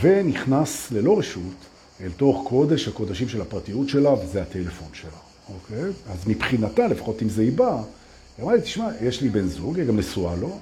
ונכנס 0.00 0.90
ללא 0.90 1.18
רשות 1.18 1.54
אל 2.00 2.10
תוך 2.16 2.44
קודש 2.48 2.88
הקודשים 2.88 3.28
של 3.28 3.40
הפרטיות 3.40 3.88
שלה, 3.88 4.12
וזה 4.12 4.42
הטלפון 4.42 4.88
שלה, 4.92 5.10
אוקיי? 5.54 5.92
אז 6.12 6.18
מבחינתה, 6.26 6.86
לפחות 6.86 7.22
אם 7.22 7.28
זה 7.28 7.42
היא 7.42 7.52
באה, 7.52 7.82
היא 8.38 8.44
אמרה 8.44 8.54
לי, 8.54 8.62
תשמע, 8.62 8.88
יש 9.00 9.22
לי 9.22 9.28
בן 9.28 9.46
זוג, 9.46 9.78
היא 9.78 9.88
גם 9.88 9.98
נשואה 9.98 10.36
לו, 10.36 10.58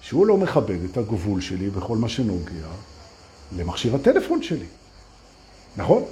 שהוא 0.00 0.26
לא 0.26 0.36
מכבד 0.36 0.84
את 0.90 0.96
הגבול 0.96 1.40
שלי 1.40 1.70
בכל 1.70 1.96
מה 1.96 2.08
שנוגע 2.08 2.68
למכשיר 3.56 3.94
הטלפון 3.94 4.42
שלי. 4.42 4.66
נכון? 5.76 6.04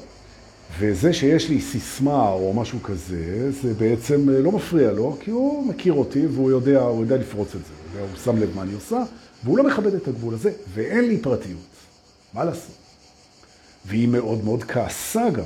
וזה 0.78 1.12
שיש 1.12 1.48
לי 1.48 1.60
סיסמה 1.60 2.28
או 2.28 2.52
משהו 2.54 2.82
כזה, 2.82 3.52
זה 3.62 3.74
בעצם 3.74 4.28
לא 4.28 4.52
מפריע 4.52 4.92
לו, 4.92 5.16
כי 5.20 5.30
הוא 5.30 5.66
מכיר 5.66 5.92
אותי 5.92 6.26
והוא 6.26 6.50
יודע, 6.50 6.80
הוא 6.80 7.00
יודע 7.00 7.16
לפרוץ 7.16 7.48
את 7.54 7.60
זה, 7.60 8.00
הוא 8.00 8.08
שם 8.24 8.36
לב 8.36 8.50
מה 8.56 8.62
אני 8.62 8.72
עושה, 8.72 9.02
והוא 9.44 9.58
לא 9.58 9.64
מכבד 9.64 9.94
את 9.94 10.08
הגבול 10.08 10.34
הזה, 10.34 10.52
ואין 10.74 11.08
לי 11.08 11.18
פרטיות. 11.18 11.60
מה 12.34 12.44
לעשות? 12.44 12.76
והיא 13.84 14.08
מאוד 14.08 14.44
מאוד 14.44 14.64
כעסה 14.64 15.30
גם. 15.30 15.42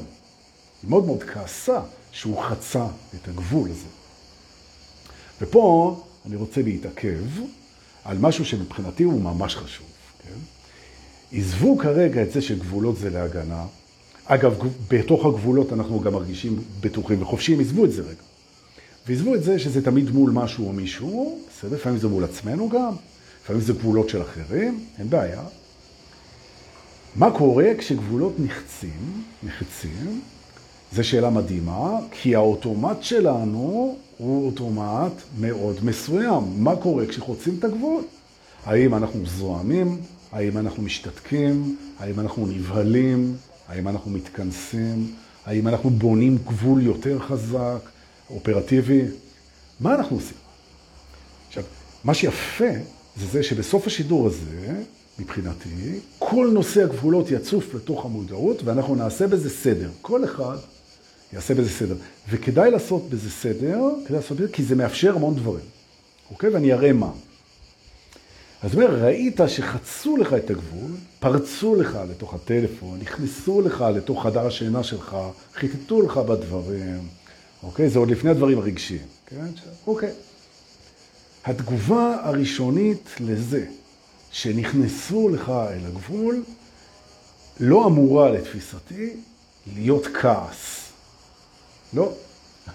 היא 0.82 0.90
מאוד 0.90 1.04
מאוד 1.06 1.22
כעסה 1.22 1.80
שהוא 2.12 2.42
חצה 2.42 2.86
את 3.14 3.28
הגבול 3.28 3.70
הזה. 3.70 3.86
ופה 5.40 5.96
אני 6.26 6.36
רוצה 6.36 6.62
להתעכב 6.62 7.24
על 8.04 8.18
משהו 8.18 8.44
שמבחינתי 8.44 9.02
הוא 9.02 9.20
ממש 9.20 9.56
חשוב. 9.56 9.86
כן? 10.22 10.38
עזבו 11.38 11.78
כרגע 11.78 12.22
את 12.22 12.32
זה 12.32 12.42
שגבולות 12.42 12.96
זה 12.98 13.10
להגנה. 13.10 13.64
אגב, 14.24 14.54
בתוך 14.88 15.26
הגבולות 15.26 15.72
אנחנו 15.72 16.00
גם 16.00 16.12
מרגישים 16.12 16.62
בטוחים 16.80 17.22
וחופשיים, 17.22 17.60
עזבו 17.60 17.84
את 17.84 17.92
זה 17.92 18.02
רגע. 18.02 18.22
ועזבו 19.06 19.34
את 19.34 19.42
זה 19.42 19.58
שזה 19.58 19.84
תמיד 19.84 20.10
מול 20.10 20.30
משהו 20.30 20.68
או 20.68 20.72
מישהו, 20.72 21.40
בסדר? 21.50 21.76
לפעמים 21.76 21.98
זה 21.98 22.08
מול 22.08 22.24
עצמנו 22.24 22.68
גם, 22.68 22.94
לפעמים 23.44 23.62
זה 23.62 23.72
גבולות 23.72 24.08
של 24.08 24.22
אחרים, 24.22 24.84
אין 24.98 25.10
בעיה. 25.10 25.42
מה 27.16 27.30
קורה 27.30 27.64
כשגבולות 27.78 28.32
נחצים, 28.38 29.22
נחצים? 29.42 30.20
זו 30.92 31.04
שאלה 31.04 31.30
מדהימה, 31.30 31.98
כי 32.10 32.34
האוטומט 32.34 33.02
שלנו 33.02 33.96
הוא 34.18 34.46
אוטומט 34.46 35.12
מאוד 35.40 35.84
מסוים. 35.84 36.44
מה 36.56 36.76
קורה 36.76 37.06
כשחוצים 37.06 37.56
את 37.58 37.64
הגבול? 37.64 38.02
האם 38.64 38.94
אנחנו 38.94 39.26
זועמים? 39.26 40.00
האם 40.32 40.58
אנחנו 40.58 40.82
משתתקים? 40.82 41.76
האם 41.98 42.20
אנחנו 42.20 42.46
נבהלים? 42.46 43.36
האם 43.68 43.88
אנחנו 43.88 44.10
מתכנסים? 44.10 45.14
האם 45.46 45.68
אנחנו 45.68 45.90
בונים 45.90 46.38
גבול 46.46 46.82
יותר 46.82 47.18
חזק, 47.18 47.80
אופרטיבי? 48.30 49.02
מה 49.80 49.94
אנחנו 49.94 50.16
עושים? 50.16 50.36
עכשיו, 51.48 51.64
מה 52.04 52.14
שיפה 52.14 52.64
זה 53.16 53.26
זה 53.26 53.42
שבסוף 53.42 53.86
השידור 53.86 54.26
הזה, 54.26 54.82
מבחינתי, 55.18 55.98
כל 56.18 56.50
נושא 56.52 56.82
הגבולות 56.82 57.30
יצוף 57.30 57.74
לתוך 57.74 58.04
המודעות 58.04 58.62
ואנחנו 58.64 58.94
נעשה 58.94 59.26
בזה 59.26 59.50
סדר. 59.50 59.90
כל 60.02 60.24
אחד 60.24 60.56
יעשה 61.32 61.54
בזה 61.54 61.70
סדר. 61.70 61.94
וכדאי 62.30 62.70
לעשות 62.70 63.10
בזה 63.10 63.30
סדר, 63.30 63.80
כדאי 64.06 64.16
לעשות 64.16 64.36
בזה, 64.36 64.52
כי 64.52 64.62
זה 64.62 64.74
מאפשר 64.74 65.16
המון 65.16 65.34
דברים. 65.34 65.64
אוקיי? 66.30 66.50
ואני 66.50 66.72
אראה 66.72 66.92
מה. 66.92 67.10
אז 68.62 68.74
אומר, 68.74 69.04
ראית 69.04 69.40
שחצו 69.46 70.16
לך 70.16 70.32
את 70.34 70.50
הגבול, 70.50 70.90
פרצו 71.20 71.74
לך 71.74 71.98
לתוך 72.10 72.34
הטלפון, 72.34 72.98
נכנסו 73.00 73.60
לך 73.60 73.84
לתוך 73.94 74.22
חדר 74.22 74.46
השינה 74.46 74.82
שלך, 74.82 75.16
חיטטו 75.54 76.02
לך 76.02 76.16
בדברים, 76.16 77.08
אוקיי? 77.62 77.88
זה 77.88 77.98
עוד 77.98 78.10
לפני 78.10 78.30
הדברים 78.30 78.58
הרגשיים, 78.58 79.06
כן? 79.26 79.46
אוקיי. 79.86 80.12
התגובה 81.44 82.16
הראשונית 82.22 83.10
לזה 83.20 83.66
שנכנסו 84.32 85.28
לך 85.28 85.48
אל 85.48 85.86
הגבול, 85.86 86.42
לא 87.60 87.86
אמורה 87.86 88.30
לתפיסתי 88.30 89.10
להיות 89.74 90.06
כעס. 90.06 90.92
לא. 91.94 92.12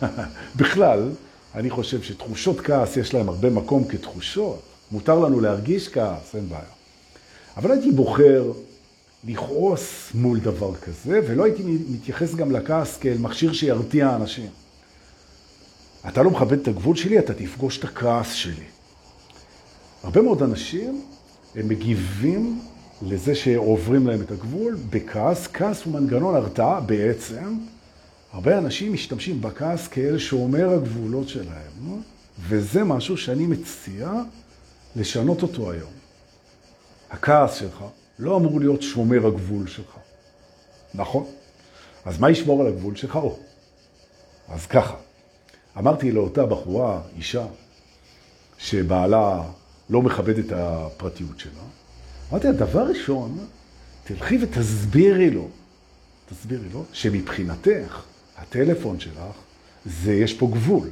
בכלל, 0.60 1.10
אני 1.56 1.70
חושב 1.70 2.02
שתחושות 2.02 2.62
כעס 2.62 2.98
יש 2.98 3.14
להם 3.14 3.30
הרבה 3.30 3.50
מקום 3.50 3.88
כתחושות. 3.88 4.62
מותר 4.92 5.20
לנו 5.20 5.40
להרגיש 5.40 5.90
כעס, 5.90 6.36
אין 6.36 6.50
בעיה. 6.50 6.62
אבל 7.58 7.72
הייתי 7.72 7.92
בוחר 7.92 8.52
לכעוס 9.28 10.12
מול 10.14 10.40
דבר 10.40 10.76
כזה, 10.76 11.20
ולא 11.28 11.44
הייתי 11.44 11.64
מתייחס 11.90 12.36
גם 12.36 12.52
לכעס 12.52 12.98
כאל 12.98 13.18
מכשיר 13.18 13.54
שירתיע 13.54 14.16
אנשים. 14.16 14.50
אתה 16.08 16.24
לא 16.24 16.32
מכבד 16.32 16.60
את 16.60 16.68
הגבול 16.68 16.96
שלי, 16.96 17.20
אתה 17.20 17.34
תפגוש 17.34 17.80
את 17.80 17.84
הכעס 17.84 18.34
שלי. 18.34 18.66
הרבה 20.04 20.22
מאוד 20.22 20.44
אנשים, 20.44 21.06
הם 21.56 21.70
מגיבים 21.70 22.62
לזה 23.02 23.36
שעוברים 23.36 24.08
להם 24.08 24.22
את 24.22 24.32
הגבול 24.32 24.78
בכעס. 24.90 25.48
כעס 25.54 25.84
הוא 25.84 25.94
מנגנון 25.94 26.36
הרתעה 26.36 26.80
בעצם. 26.80 27.58
הרבה 28.34 28.58
אנשים 28.58 28.94
משתמשים 28.94 29.42
בכעס 29.42 29.88
כאל 29.88 30.18
שאומר 30.18 30.70
הגבולות 30.70 31.30
שלהם, 31.30 32.02
וזה 32.40 32.84
משהו 32.84 33.18
שאני 33.18 33.46
מציע 33.46 34.12
לשנות 34.96 35.42
אותו 35.42 35.72
היום. 35.72 35.92
הכעס 37.10 37.54
שלך 37.54 37.84
לא 38.20 38.38
אמור 38.38 38.60
להיות 38.60 38.82
שומר 38.82 39.28
הגבול 39.28 39.68
שלך. 39.68 39.98
נכון? 40.94 41.26
אז 42.06 42.20
מה 42.20 42.30
ישמור 42.30 42.62
על 42.62 42.68
הגבול 42.68 42.96
שלך? 42.96 43.16
או. 43.16 43.38
אז 44.50 44.66
ככה, 44.66 44.96
אמרתי 45.80 46.12
לאותה 46.12 46.46
בחורה, 46.46 47.02
אישה, 47.18 47.46
שבעלה 48.58 49.44
לא 49.90 50.02
מכבד 50.02 50.38
את 50.38 50.52
הפרטיות 50.52 51.40
שלה, 51.40 51.62
אמרתי 52.32 52.48
לה, 52.48 52.54
דבר 52.54 52.88
ראשון, 52.88 53.38
תלכי 54.04 54.38
ותסבירי 54.42 55.30
לו, 55.30 55.48
תסבירי 56.30 56.70
לו, 56.74 56.84
שמבחינתך, 56.94 58.04
הטלפון 58.38 59.00
שלך, 59.00 59.22
זה, 59.86 60.14
יש 60.14 60.34
פה 60.34 60.48
גבול. 60.54 60.90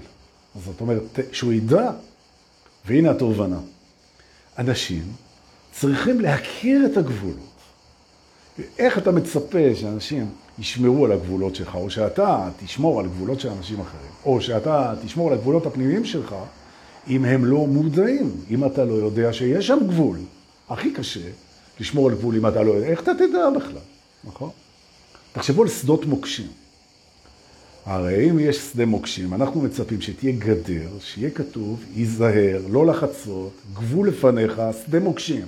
זאת 0.66 0.82
אומרת, 0.82 1.20
שהוא 1.32 1.54
ידע, 1.54 1.92
והנה 2.86 3.12
התובנה. 3.12 3.60
אנשים 4.58 5.12
צריכים 5.72 6.20
להכיר 6.20 6.86
את 6.86 6.98
הגבולות. 6.98 7.55
איך 8.78 8.98
אתה 8.98 9.12
מצפה 9.12 9.76
שאנשים 9.76 10.30
ישמרו 10.60 11.06
על 11.06 11.12
הגבולות 11.12 11.56
שלך, 11.56 11.76
או 11.76 11.90
שאתה 11.90 12.50
תשמור 12.66 13.00
על 13.00 13.08
גבולות 13.08 13.40
של 13.40 13.50
אנשים 13.50 13.80
אחרים, 13.80 14.12
או 14.26 14.42
שאתה 14.42 14.94
תשמור 15.06 15.28
על 15.28 15.34
הגבולות 15.34 15.66
הפנימיים 15.66 16.06
שלך, 16.06 16.36
אם 17.08 17.26
הם 17.26 17.46
לא 17.46 17.68
מודעים, 17.68 18.32
אם 18.52 18.66
אתה 18.66 18.86
לא 18.86 18.94
יודע 18.94 19.34
שיש 19.34 19.68
שם 19.68 19.80
גבול. 19.88 20.18
הכי 20.70 20.92
קשה 20.92 21.30
לשמור 21.80 22.10
על 22.10 22.16
גבול 22.16 22.36
אם 22.36 22.48
אתה 22.48 22.64
לא 22.64 22.72
יודע. 22.72 22.88
איך 22.88 23.02
אתה 23.02 23.12
תדע 23.14 23.50
בכלל, 23.56 23.82
נכון? 24.24 24.50
תחשבו 25.34 25.62
על 25.62 25.70
שדות 25.70 26.06
מוקשים. 26.06 26.48
הרי 27.86 28.30
אם 28.30 28.40
יש 28.40 28.58
שדה 28.58 28.86
מוקשים, 28.86 29.34
אנחנו 29.34 29.62
מצפים 29.62 30.02
שתהיה 30.02 30.32
גדר, 30.40 30.90
שיהיה 31.00 31.30
כתוב, 31.30 31.84
ייזהר, 31.96 32.62
לא 32.70 32.86
לחצות, 32.86 33.52
גבול 33.74 34.08
לפניך, 34.10 34.62
שדה 34.86 35.00
מוקשים. 35.00 35.46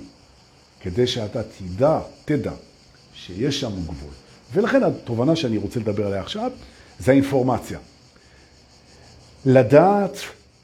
כדי 0.80 1.06
שאתה 1.06 1.42
תדע, 1.42 2.00
תדע, 2.24 2.52
שיש 3.28 3.60
שם 3.60 3.72
גבול. 3.84 4.10
ולכן 4.52 4.82
התובנה 4.82 5.36
שאני 5.36 5.56
רוצה 5.56 5.80
לדבר 5.80 6.06
עליה 6.06 6.20
עכשיו, 6.20 6.50
זה 6.98 7.12
האינפורמציה. 7.12 7.78
לדעת 9.46 10.16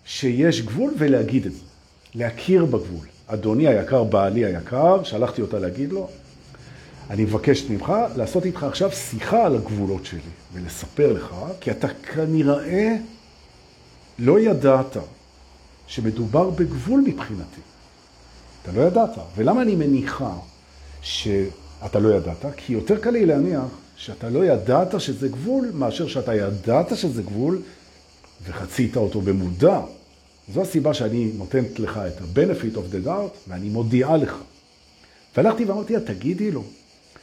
שיש 0.04 0.62
גבול 0.62 0.94
ולהגיד 0.98 1.46
את 1.46 1.52
זה. 1.52 1.58
להכיר 2.14 2.64
בגבול. 2.64 3.06
אדוני 3.26 3.68
היקר, 3.68 4.04
בעלי 4.04 4.44
היקר, 4.44 5.04
שלחתי 5.04 5.42
אותה 5.42 5.58
להגיד 5.58 5.92
לו, 5.92 6.08
אני 7.10 7.24
מבקש 7.24 7.64
ממך 7.70 7.92
לעשות 8.16 8.46
איתך 8.46 8.62
עכשיו 8.62 8.92
שיחה 8.92 9.46
על 9.46 9.56
הגבולות 9.56 10.06
שלי 10.06 10.20
ולספר 10.52 11.12
לך, 11.12 11.34
כי 11.60 11.70
אתה 11.70 11.88
כנראה 11.88 12.96
לא 14.18 14.40
ידעת 14.40 14.96
שמדובר 15.86 16.50
בגבול 16.50 17.00
מבחינתי. 17.06 17.60
אתה 18.62 18.72
לא 18.72 18.80
ידעת. 18.80 19.10
ולמה 19.36 19.62
אני 19.62 19.76
מניחה 19.76 20.32
שאתה 21.84 21.98
לא 21.98 22.14
ידעת? 22.14 22.44
כי 22.56 22.72
יותר 22.72 22.98
קל 22.98 23.10
לי 23.10 23.26
להניח 23.26 23.62
שאתה 23.96 24.28
לא 24.28 24.44
ידעת 24.44 25.00
שזה 25.00 25.28
גבול, 25.28 25.70
מאשר 25.74 26.08
שאתה 26.08 26.34
ידעת 26.34 26.96
שזה 26.96 27.22
גבול 27.22 27.62
וחצית 28.46 28.96
אותו 28.96 29.20
במודע. 29.20 29.80
זו 30.54 30.62
הסיבה 30.62 30.94
שאני 30.94 31.30
נותנת 31.34 31.78
לך 31.78 32.00
את 32.06 32.20
ה-benefit 32.20 32.76
of 32.76 32.94
the 32.94 33.06
doubt, 33.06 33.48
ואני 33.48 33.68
מודיעה 33.68 34.16
לך. 34.16 34.36
והלכתי 35.36 35.64
ואמרתי 35.64 35.92
לה, 35.92 36.00
תגידי 36.00 36.50
לו 36.50 36.64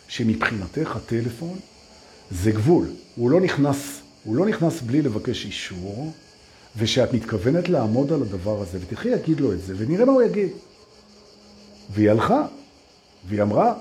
שמבחינתך 0.08 0.96
הטלפון 0.96 1.60
זה 2.32 2.52
גבול. 2.52 2.86
הוא 3.16 3.32
לא 3.32 3.42
נכנס, 3.42 4.02
הוא 4.24 4.36
לא 4.36 4.46
נכנס 4.46 4.82
בלי 4.82 5.02
לבקש 5.02 5.46
אישור, 5.46 6.12
ושאת 6.78 7.14
מתכוונת 7.14 7.70
לעמוד 7.70 8.14
על 8.14 8.22
הדבר 8.22 8.62
הזה, 8.62 8.78
ותלכי 8.82 9.10
להגיד 9.10 9.40
לו 9.40 9.54
את 9.54 9.62
זה, 9.62 9.74
ונראה 9.78 10.06
מה 10.06 10.12
הוא 10.12 10.22
יגיד. 10.22 10.50
והיא 11.90 12.12
הלכה, 12.12 12.46
והיא 13.28 13.42
אמרה, 13.42 13.74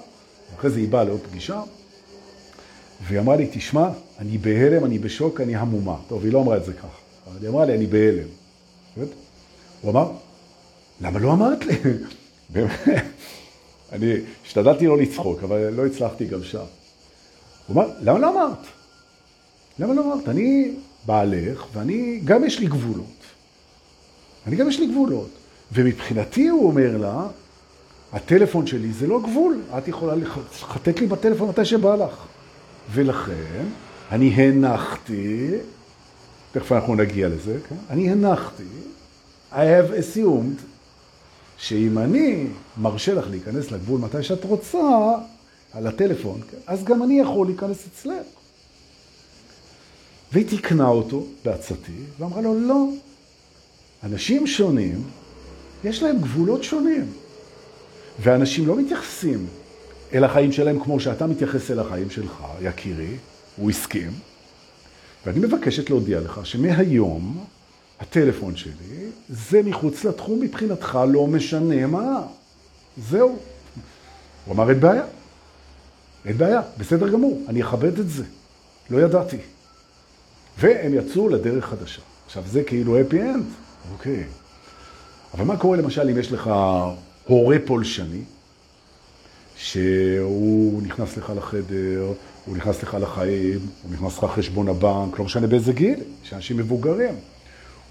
אחרי 0.58 0.70
זה 0.70 0.78
היא 0.78 0.88
באה 0.88 1.04
לעוד 1.04 1.20
פגישה, 1.20 1.62
והיא 3.06 3.20
אמרה 3.20 3.36
לי, 3.36 3.48
תשמע, 3.52 3.88
אני 4.18 4.38
בהלם, 4.38 4.84
אני 4.84 4.98
בשוק, 4.98 5.40
אני 5.40 5.56
המומה. 5.56 5.96
טוב, 6.08 6.24
היא 6.24 6.32
לא 6.32 6.40
אמרה 6.40 6.56
את 6.56 6.64
זה 6.64 6.72
ככה, 6.72 6.88
אבל 7.26 7.38
היא 7.40 7.48
אמרה 7.48 7.64
לי, 7.64 7.74
אני 7.74 7.86
בהלם. 7.86 8.28
הוא 9.80 9.90
אמר, 9.90 10.10
למה 11.00 11.18
לא 11.18 11.32
אמרת 11.32 11.64
לי? 11.64 11.74
אני 13.92 14.14
השתדלתי 14.46 14.86
לא 14.86 14.98
לצחוק, 14.98 15.42
אבל 15.42 15.70
לא 15.70 15.86
הצלחתי 15.86 16.24
גם 16.24 16.44
שם. 16.44 16.64
הוא 17.66 17.76
אמר, 17.76 17.88
למה 18.00 18.18
לא 18.18 18.30
אמרת? 18.30 18.58
למה 19.78 19.94
לא 19.94 20.04
אמרת? 20.04 20.28
אני 20.28 20.74
בעלך, 21.06 21.66
ואני, 21.72 22.20
גם 22.24 22.44
יש 22.44 22.58
לי 22.58 22.66
גבולות. 22.66 23.06
אני 24.46 24.56
גם 24.56 24.68
יש 24.68 24.80
לי 24.80 24.86
גבולות. 24.86 25.30
ומבחינתי, 25.72 26.48
הוא 26.48 26.66
אומר 26.66 26.96
לה, 26.96 27.26
הטלפון 28.12 28.66
שלי 28.66 28.92
זה 28.92 29.06
לא 29.06 29.20
גבול, 29.22 29.60
את 29.78 29.88
יכולה 29.88 30.14
לחטט 30.14 31.00
לי 31.00 31.06
בטלפון 31.06 31.48
מתי 31.48 31.64
שבא 31.64 31.96
לך. 31.96 32.26
ולכן, 32.92 33.64
אני 34.10 34.28
הנחתי, 34.28 35.50
תכף 36.52 36.72
אנחנו 36.72 36.94
נגיע 36.94 37.28
לזה, 37.28 37.58
כן? 37.68 37.74
אני 37.90 38.10
הנחתי, 38.10 38.62
I 39.52 39.54
have 39.54 39.90
assumed, 39.90 40.62
שאם 41.58 41.98
אני 41.98 42.46
מרשה 42.76 43.14
לך 43.14 43.26
להיכנס 43.30 43.70
לגבול 43.70 44.00
מתי 44.00 44.22
שאת 44.22 44.44
רוצה, 44.44 45.12
על 45.72 45.86
הטלפון, 45.86 46.40
כן? 46.50 46.56
אז 46.66 46.84
גם 46.84 47.02
אני 47.02 47.20
יכול 47.20 47.46
להיכנס 47.46 47.86
אצלך. 47.86 48.26
והיא 50.32 50.58
תקנה 50.58 50.88
אותו 50.88 51.26
בעצתי, 51.44 51.92
ואמרה 52.18 52.40
לו, 52.40 52.60
לא, 52.60 52.86
אנשים 54.02 54.46
שונים, 54.46 55.02
יש 55.84 56.02
להם 56.02 56.18
גבולות 56.18 56.64
שונים. 56.64 57.12
ואנשים 58.20 58.66
לא 58.66 58.76
מתייחסים 58.76 59.46
אל 60.14 60.24
החיים 60.24 60.52
שלהם 60.52 60.84
כמו 60.84 61.00
שאתה 61.00 61.26
מתייחס 61.26 61.70
אל 61.70 61.78
החיים 61.78 62.10
שלך, 62.10 62.44
יקירי, 62.60 63.16
הוא 63.56 63.70
הסכים. 63.70 64.10
ואני 65.26 65.38
מבקשת 65.38 65.90
להודיע 65.90 66.20
לך 66.20 66.40
שמהיום 66.44 67.44
הטלפון 68.00 68.56
שלי 68.56 69.10
זה 69.28 69.62
מחוץ 69.62 70.04
לתחום 70.04 70.40
מבחינתך, 70.40 70.98
לא 71.08 71.26
משנה 71.26 71.86
מה. 71.86 72.22
זהו. 72.96 73.38
הוא 74.44 74.54
אמר, 74.54 74.70
אין 74.70 74.80
בעיה. 74.80 75.04
אין 76.24 76.38
בעיה, 76.38 76.60
בסדר 76.78 77.08
גמור, 77.08 77.42
אני 77.48 77.62
אכבד 77.62 77.98
את 77.98 78.10
זה. 78.10 78.24
לא 78.90 78.98
ידעתי. 78.98 79.38
והם 80.58 80.94
יצאו 80.94 81.28
לדרך 81.28 81.64
חדשה. 81.64 82.02
עכשיו, 82.26 82.42
זה 82.46 82.62
כאילו 82.62 83.00
happy 83.00 83.14
end, 83.14 83.42
אוקיי. 83.92 84.24
אבל 85.34 85.44
מה 85.44 85.56
קורה 85.56 85.76
למשל 85.76 86.08
אם 86.08 86.18
יש 86.18 86.32
לך 86.32 86.50
הורה 87.30 87.56
פולשני, 87.64 88.22
שהוא 89.56 90.82
נכנס 90.82 91.16
לך 91.16 91.32
לחדר, 91.36 92.12
הוא 92.46 92.56
נכנס 92.56 92.82
לך 92.82 92.96
לחיים, 93.00 93.58
הוא 93.82 93.92
נכנס 93.92 94.18
לך 94.18 94.24
חשבון 94.24 94.68
הבנק, 94.68 95.18
לא 95.18 95.24
משנה 95.24 95.46
באיזה 95.46 95.72
גיל, 95.72 96.00
יש 96.24 96.32
אנשים 96.32 96.56
מבוגרים. 96.56 97.14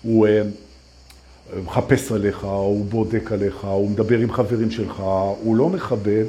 הוא 0.02 0.28
אה, 0.28 0.42
מחפש 1.66 2.12
עליך, 2.12 2.44
הוא 2.44 2.86
בודק 2.86 3.32
עליך, 3.32 3.64
הוא 3.64 3.90
מדבר 3.90 4.20
עם 4.20 4.32
חברים 4.32 4.72
שלך, 4.72 5.00
הוא 5.42 5.56
לא 5.56 5.70
מכבד 5.70 6.26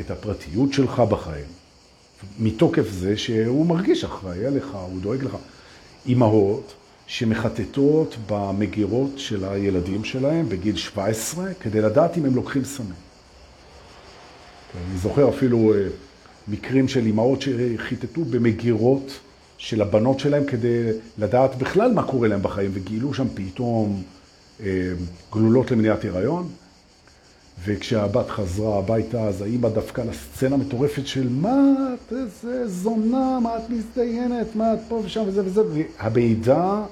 את 0.00 0.10
הפרטיות 0.10 0.72
שלך 0.72 1.00
בחיים. 1.00 1.46
מתוקף 2.38 2.90
זה 2.90 3.16
שהוא 3.16 3.66
מרגיש 3.66 4.04
אחראי 4.04 4.46
עליך, 4.46 4.68
הוא 4.74 5.00
דואג 5.00 5.24
לך. 5.24 5.36
אמהות 6.08 6.74
שמחטטות 7.06 8.16
במגירות 8.26 9.10
של 9.16 9.44
הילדים 9.44 10.04
שלהם 10.04 10.48
בגיל 10.48 10.76
17 10.76 11.54
כדי 11.60 11.80
לדעת 11.80 12.18
אם 12.18 12.24
הם 12.24 12.34
לוקחים 12.34 12.64
סמים. 12.64 13.04
אני 14.74 14.98
זוכר 14.98 15.28
אפילו 15.28 15.74
אה, 15.74 15.78
מקרים 16.48 16.88
של 16.88 17.06
אמהות 17.06 17.42
שחיטטו 17.42 18.24
במגירות 18.24 19.20
של 19.58 19.82
הבנות 19.82 20.20
שלהם 20.20 20.44
כדי 20.44 20.90
לדעת 21.18 21.54
בכלל 21.58 21.92
מה 21.92 22.02
קורה 22.02 22.28
להם 22.28 22.42
בחיים, 22.42 22.70
וגילו 22.74 23.14
שם 23.14 23.26
פתאום 23.34 24.02
אה, 24.60 24.92
גלולות 25.32 25.70
למניעת 25.70 26.04
הריון. 26.04 26.48
וכשהבת 27.64 28.30
חזרה 28.30 28.78
הביתה, 28.78 29.22
אז 29.22 29.42
האמא 29.42 29.68
דווקא 29.68 30.00
לסצנה 30.00 30.56
מטורפת 30.56 31.06
של 31.06 31.28
מה 31.28 31.72
את 31.94 32.12
איזה 32.12 32.68
זונה, 32.68 33.38
מה 33.42 33.56
את 33.56 33.70
מזדיינת, 33.70 34.56
מה 34.56 34.74
את 34.74 34.78
פה 34.88 35.00
ושם 35.04 35.22
וזה 35.26 35.44
וזה. 35.44 35.62
והמידע 35.98 36.82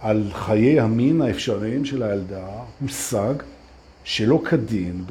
על 0.00 0.30
חיי 0.32 0.80
המין 0.80 1.22
האפשריים 1.22 1.84
של 1.84 2.02
הילדה 2.02 2.46
הושג 2.80 3.34
שלא 4.04 4.42
כדין 4.50 5.04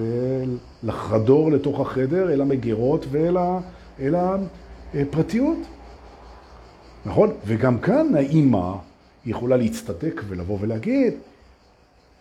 לחדור 0.83 1.51
לתוך 1.51 1.79
החדר 1.79 2.33
אל 2.33 2.41
המגירות 2.41 3.05
ואל 3.11 4.15
הפרטיות. 4.93 5.57
נכון? 7.05 7.31
וגם 7.45 7.79
כאן 7.79 8.15
האימא 8.15 8.71
יכולה 9.25 9.57
להצטדק 9.57 10.21
ולבוא 10.27 10.57
ולהגיד, 10.61 11.13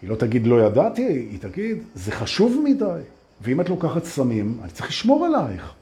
היא 0.04 0.10
לא 0.10 0.16
תגיד 0.16 0.46
לא 0.46 0.66
ידעתי, 0.66 1.02
היא 1.02 1.38
תגיד, 1.40 1.78
זה 1.94 2.12
חשוב 2.12 2.62
מדי, 2.64 3.00
ואם 3.40 3.60
את 3.60 3.68
לוקחת 3.68 4.04
סמים, 4.04 4.58
אני 4.62 4.70
צריך 4.70 4.88
לשמור 4.88 5.26
עלייך. 5.26 5.72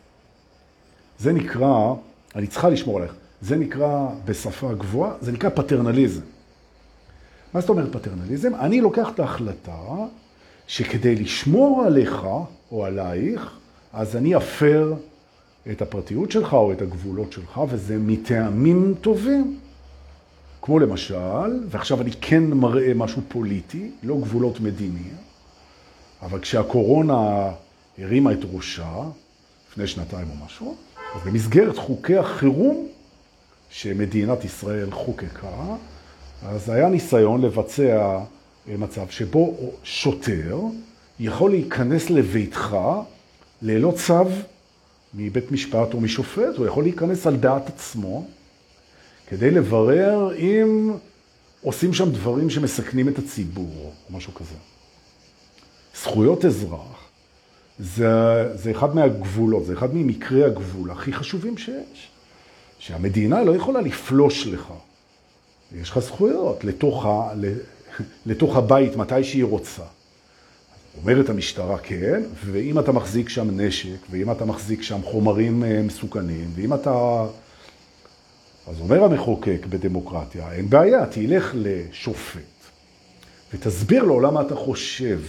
זה 1.19 1.33
נקרא, 1.33 1.95
אני 2.37 2.47
צריכה 2.47 2.69
לשמור 2.69 2.97
עלייך, 2.97 3.15
זה 3.41 3.57
נקרא 3.57 4.09
בשפה 4.25 4.75
גבוהה, 4.75 5.13
זה 5.21 5.33
נקרא 5.33 5.51
פטרנליזם. 5.51 6.21
מה 7.55 7.61
זאת 7.61 7.69
אומרת 7.71 7.93
פטרנליזם? 7.93 8.55
אני 8.55 8.81
לוקח 8.81 9.11
את 9.15 9.21
ההחלטה 9.21 9.79
שכדי 10.67 11.15
לשמור 11.15 11.83
עליך 11.87 12.27
או 12.73 12.85
עלייך, 12.85 13.51
אז 13.93 14.17
אני 14.17 14.37
אפר 14.37 14.95
את 15.71 15.83
הפרטיות 15.83 16.31
שלך 16.31 16.53
או 16.53 16.73
את 16.73 16.83
הגבולות 16.83 17.33
שלך, 17.33 17.61
וזה 17.69 17.99
מטעמים 17.99 18.95
טובים. 19.01 19.59
כמו 20.63 20.79
למשל, 20.79 21.67
ועכשיו 21.69 22.01
אני 22.01 22.11
כן 22.21 22.45
מראה 22.45 22.95
משהו 22.95 23.23
פוליטי, 23.29 23.91
לא 24.03 24.17
גבולות 24.17 24.61
מדיניים, 24.61 25.17
אבל 26.23 26.41
כשהקורונה 26.41 27.51
הרימה 27.99 28.33
את 28.33 28.39
ראשה, 28.53 29.03
לפני 29.71 29.87
שנתיים 29.87 30.29
או 30.31 30.47
משהו, 30.47 30.77
אז 31.15 31.21
במסגרת 31.27 31.77
חוקי 31.77 32.17
החירום 32.17 32.89
שמדינת 33.71 34.45
ישראל 34.45 34.91
חוקקה, 34.91 35.77
אז 36.43 36.71
היה 36.71 36.89
ניסיון 36.89 37.43
לבצע 37.43 38.19
מצב 38.67 39.09
שבו 39.11 39.57
שוטר 39.85 40.59
יכול 41.21 41.51
להיכנס 41.51 42.11
לביתך 42.11 42.77
ללא 43.63 43.93
צו 43.97 44.25
מבית 45.15 45.53
משפט 45.53 45.95
או 45.95 46.01
משופט, 46.01 46.57
הוא 46.57 46.67
יכול 46.67 46.83
להיכנס 46.83 47.27
על 47.27 47.37
דעת 47.37 47.69
עצמו 47.69 48.27
כדי 49.33 49.51
לברר 49.51 50.37
אם 50.37 50.93
עושים 51.63 51.95
שם 51.95 52.11
דברים 52.11 52.51
שמסכנים 52.51 53.09
את 53.09 53.19
הציבור, 53.19 53.93
או 54.09 54.17
משהו 54.17 54.35
כזה. 54.35 54.55
זכויות 56.03 56.45
אזרח 56.45 57.11
זה, 57.79 58.09
זה 58.55 58.71
אחד 58.71 58.95
מהגבולות, 58.95 59.67
זה 59.67 59.73
אחד 59.73 59.95
ממקרי 59.95 60.45
הגבול 60.45 60.91
הכי 60.91 61.13
חשובים 61.13 61.59
שיש. 61.59 62.11
שהמדינה 62.79 63.43
לא 63.43 63.57
יכולה 63.57 63.81
לפלוש 63.81 64.47
לך. 64.47 64.73
יש 65.81 65.91
לך 65.91 65.99
זכויות 65.99 66.65
לתוך, 66.65 67.07
ה, 67.07 67.33
לתוך 68.27 68.57
הבית 68.57 68.97
מתי 68.97 69.25
שהיא 69.25 69.45
רוצה. 69.45 69.83
אומרת 71.03 71.29
המשטרה 71.29 71.79
כן, 71.79 72.23
ואם 72.45 72.79
אתה 72.79 72.93
מחזיק 72.93 73.29
שם 73.29 73.61
נשק, 73.61 73.99
ואם 74.11 74.31
אתה 74.31 74.45
מחזיק 74.45 74.83
שם 74.83 75.01
חומרים 75.03 75.65
אה, 75.65 75.83
מסוכנים, 75.83 76.51
ואם 76.55 76.75
אתה... 76.75 77.25
אז 78.67 78.81
אומר 78.81 79.05
המחוקק 79.05 79.67
בדמוקרטיה, 79.69 80.53
אין 80.53 80.71
בעיה, 80.71 81.07
תלך 81.07 81.53
לשופט 81.55 82.41
ותסביר 83.55 84.03
לו 84.03 84.21
למה 84.21 84.41
אתה 84.41 84.55
חושב 84.55 85.21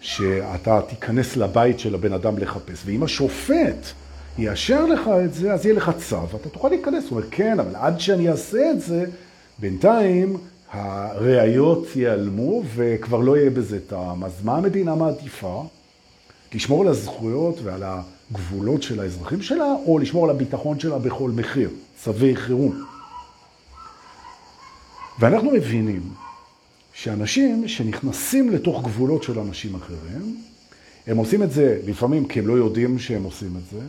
שאתה 0.00 0.80
תיכנס 0.88 1.36
לבית 1.36 1.78
של 1.78 1.94
הבן 1.94 2.12
אדם 2.12 2.38
לחפש, 2.38 2.82
ואם 2.84 3.02
השופט 3.02 3.86
יאשר 4.38 4.86
לך 4.86 5.10
את 5.24 5.34
זה, 5.34 5.52
אז 5.52 5.66
יהיה 5.66 5.74
לך 5.74 5.90
צו, 6.08 6.24
אתה 6.40 6.48
תוכל 6.48 6.68
להיכנס. 6.68 7.04
הוא 7.04 7.10
אומר, 7.10 7.30
כן, 7.30 7.60
אבל 7.60 7.76
עד 7.76 8.00
שאני 8.00 8.30
אעשה 8.30 8.70
את 8.70 8.80
זה, 8.80 9.04
בינתיים 9.58 10.36
הראיות 10.72 11.86
ייעלמו 11.96 12.62
וכבר 12.74 13.20
לא 13.20 13.36
יהיה 13.36 13.50
בזה 13.50 13.78
טעם. 13.86 14.24
אז 14.24 14.32
מה 14.44 14.56
המדינה 14.56 14.94
מעדיפה? 14.94 15.64
לשמור 16.54 16.82
על 16.82 16.88
הזכויות 16.88 17.58
ועל 17.62 17.82
הגבולות 18.30 18.82
של 18.82 19.00
האזרחים 19.00 19.42
שלה, 19.42 19.74
או 19.86 19.98
לשמור 19.98 20.24
על 20.24 20.30
הביטחון 20.30 20.80
שלה 20.80 20.98
בכל 20.98 21.30
מחיר, 21.30 21.70
צווי 22.02 22.36
חירום. 22.36 22.84
ואנחנו 25.18 25.50
מבינים 25.50 26.02
שאנשים 26.92 27.68
שנכנסים 27.68 28.50
לתוך 28.50 28.82
גבולות 28.84 29.22
של 29.22 29.38
אנשים 29.38 29.74
אחרים, 29.74 30.36
הם 31.06 31.16
עושים 31.16 31.42
את 31.42 31.52
זה 31.52 31.80
לפעמים 31.86 32.28
כי 32.28 32.38
הם 32.38 32.46
לא 32.46 32.52
יודעים 32.52 32.98
שהם 32.98 33.22
עושים 33.22 33.54
את 33.56 33.70
זה, 33.72 33.84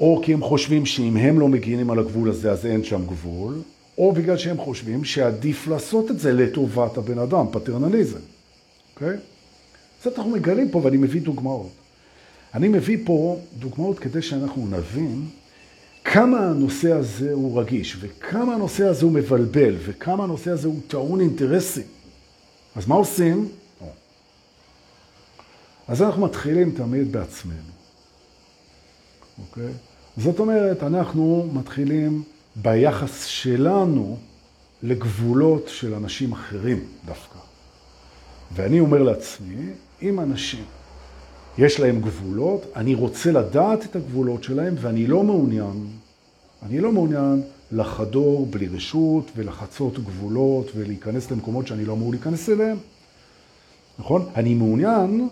או 0.00 0.20
כי 0.24 0.32
הם 0.32 0.42
חושבים 0.42 0.86
שאם 0.86 1.16
הם 1.16 1.40
לא 1.40 1.48
מגינים 1.48 1.90
על 1.90 1.98
הגבול 1.98 2.30
הזה 2.30 2.52
אז 2.52 2.66
אין 2.66 2.84
שם 2.84 3.06
גבול, 3.06 3.54
או 3.98 4.12
בגלל 4.12 4.36
שהם 4.36 4.56
חושבים 4.56 5.04
שעדיף 5.04 5.68
לעשות 5.68 6.10
את 6.10 6.20
זה 6.20 6.32
לטובת 6.32 6.96
הבן 6.96 7.18
אדם, 7.18 7.46
פטרנליזם, 7.52 8.18
אוקיי? 8.94 9.16
Okay? 9.16 9.20
זאת 10.04 10.18
אנחנו 10.18 10.30
מגלים 10.30 10.70
פה 10.70 10.80
ואני 10.84 10.96
מביא 10.96 11.20
דוגמאות. 11.20 11.70
אני 12.54 12.68
מביא 12.68 12.98
פה 13.04 13.40
דוגמאות 13.58 13.98
כדי 13.98 14.22
שאנחנו 14.22 14.66
נבין 14.66 15.26
כמה 16.04 16.38
הנושא 16.38 16.92
הזה 16.92 17.32
הוא 17.32 17.60
רגיש, 17.60 17.96
וכמה 18.00 18.54
הנושא 18.54 18.84
הזה 18.84 19.04
הוא 19.04 19.12
מבלבל, 19.12 19.76
וכמה 19.84 20.24
הנושא 20.24 20.50
הזה 20.50 20.68
הוא 20.68 20.80
טעון 20.88 21.20
אינטרסים. 21.20 21.86
אז 22.76 22.86
מה 22.86 22.94
עושים? 22.94 23.48
אז 25.88 26.02
אנחנו 26.02 26.24
מתחילים 26.24 26.70
תמיד 26.76 27.12
בעצמנו, 27.12 27.72
אוקיי? 29.38 29.72
זאת 30.16 30.38
אומרת, 30.38 30.82
אנחנו 30.82 31.50
מתחילים 31.52 32.22
ביחס 32.56 33.24
שלנו 33.24 34.18
לגבולות 34.82 35.68
של 35.68 35.94
אנשים 35.94 36.32
אחרים 36.32 36.84
דווקא. 37.04 37.38
ואני 38.52 38.80
אומר 38.80 39.02
לעצמי, 39.02 39.66
אם 40.02 40.20
אנשים 40.20 40.64
יש 41.60 41.80
להם 41.80 42.00
גבולות, 42.00 42.66
אני 42.76 42.94
רוצה 42.94 43.32
לדעת 43.32 43.84
את 43.84 43.96
הגבולות 43.96 44.44
שלהם 44.44 44.74
ואני 44.80 45.06
לא 45.06 45.22
מעוניין, 45.22 45.86
אני 46.62 46.80
לא 46.80 46.92
מעוניין 46.92 47.42
לחדור 47.72 48.46
בלי 48.46 48.68
רשות 48.68 49.30
ולחצות 49.36 50.04
גבולות 50.04 50.70
ולהיכנס 50.76 51.30
למקומות 51.30 51.66
שאני 51.66 51.84
לא 51.84 51.92
אמור 51.92 52.10
להיכנס 52.10 52.48
אליהם. 52.48 52.76
נכון? 53.98 54.26
אני 54.36 54.54
מעוניין 54.54 55.28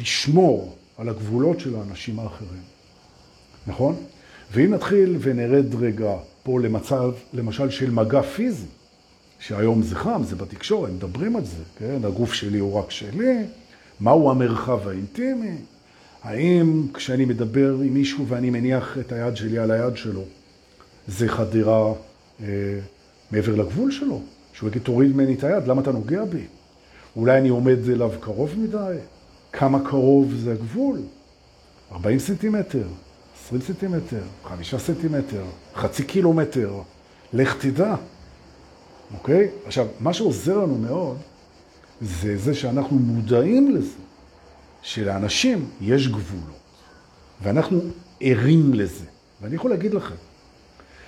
לשמור 0.00 0.76
על 0.98 1.08
הגבולות 1.08 1.60
של 1.60 1.76
האנשים 1.76 2.18
האחרים. 2.18 2.62
נכון? 3.66 3.96
ואם 4.52 4.74
נתחיל 4.74 5.16
ונרד 5.20 5.74
רגע 5.74 6.16
פה 6.42 6.60
למצב, 6.60 7.12
למשל, 7.32 7.70
של 7.70 7.90
מגע 7.90 8.22
פיזי, 8.22 8.66
שהיום 9.38 9.82
זה 9.82 9.96
חם, 9.96 10.22
זה 10.24 10.36
בתקשורת, 10.36 10.90
מדברים 10.90 11.36
על 11.36 11.44
זה, 11.44 11.62
כן? 11.78 12.04
הגוף 12.04 12.32
שלי 12.32 12.58
הוא 12.58 12.74
רק 12.74 12.90
שלי, 12.90 13.44
מהו 14.00 14.30
המרחב 14.30 14.88
האינטימי? 14.88 15.56
האם 16.22 16.86
כשאני 16.94 17.24
מדבר 17.24 17.74
עם 17.84 17.94
מישהו 17.94 18.26
ואני 18.28 18.50
מניח 18.50 18.98
את 18.98 19.12
היד 19.12 19.36
שלי 19.36 19.58
על 19.58 19.70
היד 19.70 19.96
שלו, 19.96 20.22
זה 21.08 21.28
חדירה 21.28 21.92
אה, 22.42 22.46
מעבר 23.30 23.54
לגבול 23.54 23.90
שלו? 23.90 24.20
שהוא 24.52 24.68
יגיד, 24.68 24.82
תוריד 24.82 25.16
ממני 25.16 25.34
את 25.34 25.44
היד, 25.44 25.66
למה 25.66 25.82
אתה 25.82 25.92
נוגע 25.92 26.24
בי? 26.24 26.44
אולי 27.16 27.38
אני 27.38 27.48
עומד 27.48 27.88
אליו 27.88 28.10
קרוב 28.20 28.54
מדי? 28.58 28.96
כמה 29.52 29.84
קרוב 29.84 30.34
זה 30.34 30.52
הגבול? 30.52 30.98
40 31.92 32.18
סנטימטר, 32.18 32.86
20 33.46 33.62
סנטימטר, 33.62 34.22
5 34.44 34.74
סנטימטר, 34.74 35.44
חצי 35.74 36.04
קילומטר, 36.04 36.72
לך 37.32 37.56
תדע, 37.60 37.94
אוקיי? 39.14 39.48
עכשיו, 39.66 39.86
מה 40.00 40.12
שעוזר 40.12 40.58
לנו 40.58 40.78
מאוד, 40.78 41.16
זה 42.00 42.36
זה 42.36 42.54
שאנחנו 42.54 42.98
מודעים 42.98 43.74
לזה, 43.74 43.98
שלאנשים 44.82 45.70
יש 45.80 46.08
גבולות, 46.08 46.60
ואנחנו 47.42 47.80
ערים 48.20 48.74
לזה. 48.74 49.04
ואני 49.42 49.54
יכול 49.54 49.70
להגיד 49.70 49.94
לכם, 49.94 50.14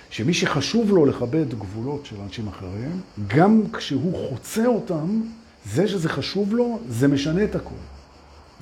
שמי 0.09 0.33
שחשוב 0.33 0.89
לו 0.89 1.05
לכבד 1.05 1.49
גבולות 1.49 2.05
של 2.05 2.15
אנשים 2.21 2.47
אחרים, 2.47 3.01
גם 3.27 3.61
כשהוא 3.73 4.29
חוצה 4.29 4.65
אותם, 4.65 5.21
זה 5.65 5.87
שזה 5.87 6.09
חשוב 6.09 6.55
לו, 6.55 6.79
זה 6.89 7.07
משנה 7.07 7.43
את 7.43 7.55
הכל. 7.55 7.75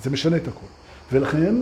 זה 0.04 0.10
משנה 0.10 0.38
את 0.38 0.48
הכל. 0.48 0.66
ולכן, 1.12 1.56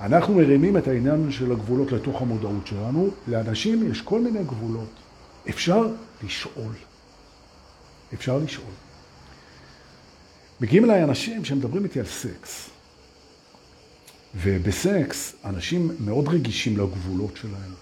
אנחנו 0.00 0.34
מרימים 0.34 0.76
את 0.76 0.88
העניין 0.88 1.30
של 1.30 1.52
הגבולות 1.52 1.92
לתוך 1.92 2.22
המודעות 2.22 2.66
שלנו. 2.66 3.10
לאנשים 3.28 3.90
יש 3.90 4.00
כל 4.00 4.20
מיני 4.20 4.44
גבולות. 4.44 4.90
אפשר 5.48 5.88
לשאול. 6.24 6.72
אפשר 8.14 8.38
לשאול. 8.38 8.87
מגיעים 10.60 10.84
אליי 10.84 11.04
אנשים 11.04 11.44
שמדברים 11.44 11.84
איתי 11.84 12.00
על 12.00 12.06
סקס. 12.06 12.70
ובסקס 14.34 15.34
אנשים 15.44 15.90
מאוד 16.00 16.28
רגישים 16.28 16.76
לגבולות 16.76 17.36
שלהם, 17.36 17.72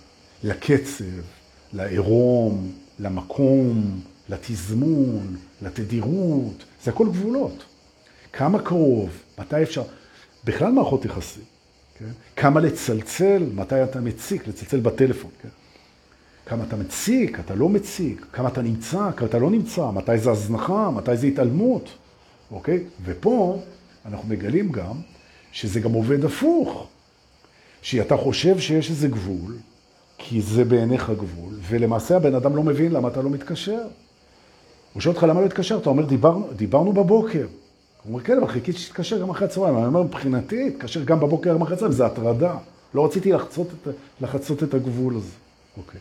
לקצב, 0.42 1.04
לעירום, 1.72 2.72
למקום, 2.98 4.00
לתזמון, 4.28 5.36
לתדירות, 5.62 6.64
זה 6.84 6.90
הכל 6.90 7.08
גבולות. 7.08 7.64
כמה 8.32 8.62
קרוב, 8.62 9.10
מתי 9.38 9.62
אפשר, 9.62 9.82
בכלל 10.44 10.72
מערכות 10.72 11.04
יחסים, 11.04 11.44
כן? 11.98 12.10
כמה 12.36 12.60
לצלצל, 12.60 13.42
מתי 13.54 13.84
אתה 13.84 14.00
מציק, 14.00 14.48
לצלצל 14.48 14.80
בטלפון, 14.80 15.30
כן? 15.42 15.48
כמה 16.46 16.64
אתה 16.64 16.76
מציק, 16.76 17.40
אתה 17.40 17.54
לא 17.54 17.68
מציק, 17.68 18.26
כמה 18.32 18.48
אתה 18.48 18.62
נמצא, 18.62 19.10
כמה 19.16 19.28
אתה 19.28 19.38
לא 19.38 19.50
נמצא, 19.50 19.90
מתי 19.90 20.18
זה 20.18 20.30
הזנחה, 20.30 20.90
מתי 20.90 21.16
זה 21.16 21.26
התעלמות, 21.26 21.88
אוקיי? 22.50 22.84
ופה 23.04 23.60
אנחנו 24.06 24.28
מגלים 24.28 24.72
גם 24.72 24.94
שזה 25.52 25.80
גם 25.80 25.92
עובד 25.92 26.24
הפוך, 26.24 26.86
שאתה 27.82 28.16
חושב 28.16 28.58
שיש 28.58 28.90
איזה 28.90 29.08
גבול, 29.08 29.56
כי 30.18 30.42
זה 30.42 30.64
בעיניך 30.64 31.10
גבול, 31.10 31.54
ולמעשה 31.68 32.16
הבן 32.16 32.34
אדם 32.34 32.56
לא 32.56 32.62
מבין 32.62 32.92
למה 32.92 33.08
אתה 33.08 33.22
לא 33.22 33.30
מתקשר. 33.30 33.82
הוא 34.92 35.00
שואל 35.00 35.14
אותך 35.14 35.26
למה 35.28 35.40
לא 35.40 35.46
התקשר, 35.46 35.78
אתה 35.78 35.90
אומר, 35.90 36.04
דיברנו, 36.04 36.46
דיברנו 36.56 36.92
בבוקר. 36.92 37.46
הוא 38.02 38.12
אומר, 38.12 38.24
כן, 38.24 38.36
אבל 38.38 38.46
חיכיתי 38.46 38.78
שתתקשר 38.78 39.20
גם 39.20 39.30
אחרי 39.30 39.46
הצהריים. 39.46 39.76
אני 39.76 39.86
אומר, 39.86 40.02
מבחינתי, 40.02 40.70
תתקשר 40.70 41.04
גם 41.04 41.20
בבוקר, 41.20 41.54
גם 41.54 41.62
אחרי 41.62 41.74
הצהריים, 41.74 41.96
זה 41.96 42.06
הטרדה. 42.06 42.56
לא 42.94 43.04
רציתי 43.04 43.32
לחצות 43.32 43.66
את, 43.72 43.94
לחצות 44.20 44.62
את 44.62 44.74
הגבול 44.74 45.16
הזה. 45.16 45.32
אוקיי. 45.76 46.00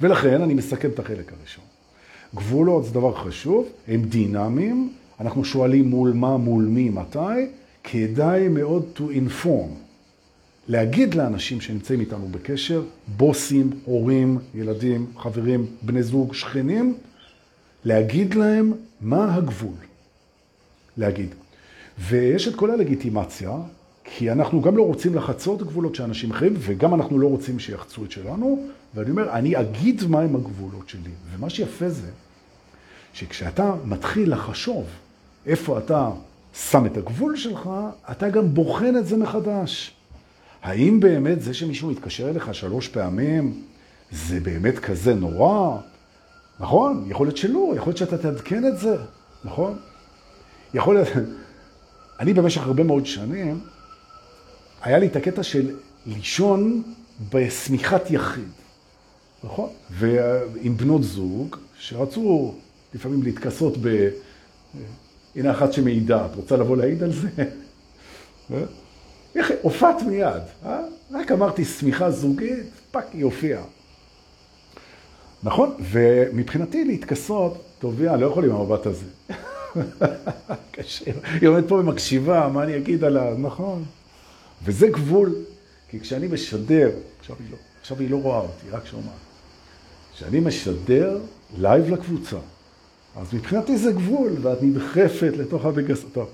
ולכן 0.00 0.42
אני 0.42 0.54
מסכם 0.54 0.90
את 0.90 0.98
החלק 0.98 1.32
הראשון. 1.32 1.64
גבולות 2.34 2.84
זה 2.84 2.90
דבר 2.90 3.14
חשוב, 3.14 3.68
הם 3.88 4.02
דינמיים, 4.02 4.92
אנחנו 5.20 5.44
שואלים 5.44 5.88
מול 5.88 6.12
מה, 6.12 6.36
מול 6.36 6.64
מי, 6.64 6.90
מתי, 6.90 7.18
כדאי 7.84 8.48
מאוד 8.48 8.84
to 8.96 9.00
inform. 9.00 9.70
להגיד 10.68 11.14
לאנשים 11.14 11.60
שנמצאים 11.60 12.00
איתנו 12.00 12.28
בקשר, 12.28 12.82
בוסים, 13.16 13.70
הורים, 13.84 14.38
ילדים, 14.54 15.06
חברים, 15.16 15.66
בני 15.82 16.02
זוג, 16.02 16.34
שכנים, 16.34 16.94
להגיד 17.84 18.34
להם 18.34 18.72
מה 19.00 19.34
הגבול. 19.34 19.74
להגיד. 20.96 21.34
ויש 21.98 22.48
את 22.48 22.54
כל 22.54 22.70
הלגיטימציה, 22.70 23.50
כי 24.04 24.32
אנחנו 24.32 24.62
גם 24.62 24.76
לא 24.76 24.82
רוצים 24.82 25.14
לחצות 25.14 25.62
גבולות 25.62 25.94
של 25.94 26.02
אנשים 26.02 26.30
אחרים, 26.30 26.54
וגם 26.58 26.94
אנחנו 26.94 27.18
לא 27.18 27.26
רוצים 27.26 27.58
שיחצו 27.58 28.04
את 28.04 28.10
שלנו, 28.10 28.66
ואני 28.94 29.10
אומר, 29.10 29.32
אני 29.32 29.60
אגיד 29.60 30.02
מהם 30.08 30.36
הגבולות 30.36 30.88
שלי. 30.88 31.10
ומה 31.30 31.50
שיפה 31.50 31.88
זה, 31.88 32.10
שכשאתה 33.12 33.74
מתחיל 33.84 34.32
לחשוב 34.32 34.84
איפה 35.46 35.78
אתה 35.78 36.10
שם 36.54 36.86
את 36.86 36.96
הגבול 36.96 37.36
שלך, 37.36 37.70
אתה 38.10 38.28
גם 38.28 38.54
בוחן 38.54 38.96
את 38.96 39.06
זה 39.06 39.16
מחדש. 39.16 39.94
האם 40.62 41.00
באמת 41.00 41.42
זה 41.42 41.54
שמישהו 41.54 41.90
מתקשר 41.90 42.30
אליך 42.30 42.54
שלוש 42.54 42.88
פעמים, 42.88 43.62
זה 44.10 44.40
באמת 44.40 44.78
כזה 44.78 45.14
נורא? 45.14 45.78
נכון, 46.60 47.04
יכול 47.08 47.26
להיות 47.26 47.36
שלא, 47.36 47.72
יכול 47.76 47.88
להיות 47.88 47.96
שאתה 47.96 48.18
תעדכן 48.18 48.66
את 48.66 48.78
זה, 48.78 48.96
נכון? 49.44 49.78
יכול 50.74 50.94
להיות... 50.94 51.08
אני 52.20 52.34
במשך 52.34 52.62
הרבה 52.62 52.82
מאוד 52.82 53.06
שנים, 53.06 53.60
היה 54.82 54.98
לי 54.98 55.06
את 55.06 55.16
הקטע 55.16 55.42
של 55.42 55.76
לישון 56.06 56.82
בשמיכת 57.32 58.10
יחיד, 58.10 58.48
נכון? 59.44 59.70
ועם 59.90 60.76
בנות 60.76 61.02
זוג 61.02 61.56
שרצו 61.78 62.54
לפעמים 62.94 63.22
להתכסות 63.22 63.74
ב... 63.82 64.08
הנה 65.36 65.50
אחת 65.50 65.72
שמעידה, 65.72 66.26
את 66.26 66.36
רוצה 66.36 66.56
לבוא 66.56 66.76
להעיד 66.76 67.02
על 67.02 67.12
זה? 67.12 67.28
איך, 69.34 69.52
הופעת 69.62 70.02
מיד, 70.02 70.42
אה? 70.66 70.80
רק 71.12 71.32
אמרתי 71.32 71.64
שמיכה 71.64 72.10
זוגית, 72.10 72.70
fuck, 72.90 73.06
היא 73.12 73.24
הופיעה. 73.24 73.62
נכון? 75.42 75.74
ומבחינתי 75.80 76.84
להתכסות, 76.84 77.62
טוב, 77.78 78.02
יא, 78.02 78.12
לא 78.12 78.26
יכול 78.26 78.44
עם 78.44 78.50
המבט 78.50 78.86
הזה. 78.86 79.06
קשה. 80.72 81.10
היא 81.40 81.48
עומדת 81.48 81.68
פה 81.68 81.74
ומקשיבה, 81.74 82.48
מה 82.52 82.62
אני 82.62 82.76
אגיד 82.76 83.04
עליו? 83.04 83.34
נכון. 83.38 83.84
וזה 84.64 84.88
גבול, 84.88 85.34
כי 85.88 86.00
כשאני 86.00 86.28
משדר, 86.28 86.90
עכשיו 87.20 87.36
היא 87.38 87.46
לא, 87.50 87.56
עכשיו 87.80 87.98
היא 88.00 88.10
לא 88.10 88.16
רואה 88.16 88.38
אותי, 88.38 88.66
רק 88.70 88.86
שומעת. 88.86 89.06
כשאני 90.14 90.40
משדר 90.40 91.18
לייב 91.58 91.90
לקבוצה, 91.90 92.36
אז 93.16 93.34
מבחינתי 93.34 93.78
זה 93.78 93.92
גבול, 93.92 94.32
ואת 94.42 94.62
נדחפת 94.62 95.32
לתוך 95.36 95.64
זה 95.64 95.76
בגסות. 95.76 96.12
טוב. 96.12 96.28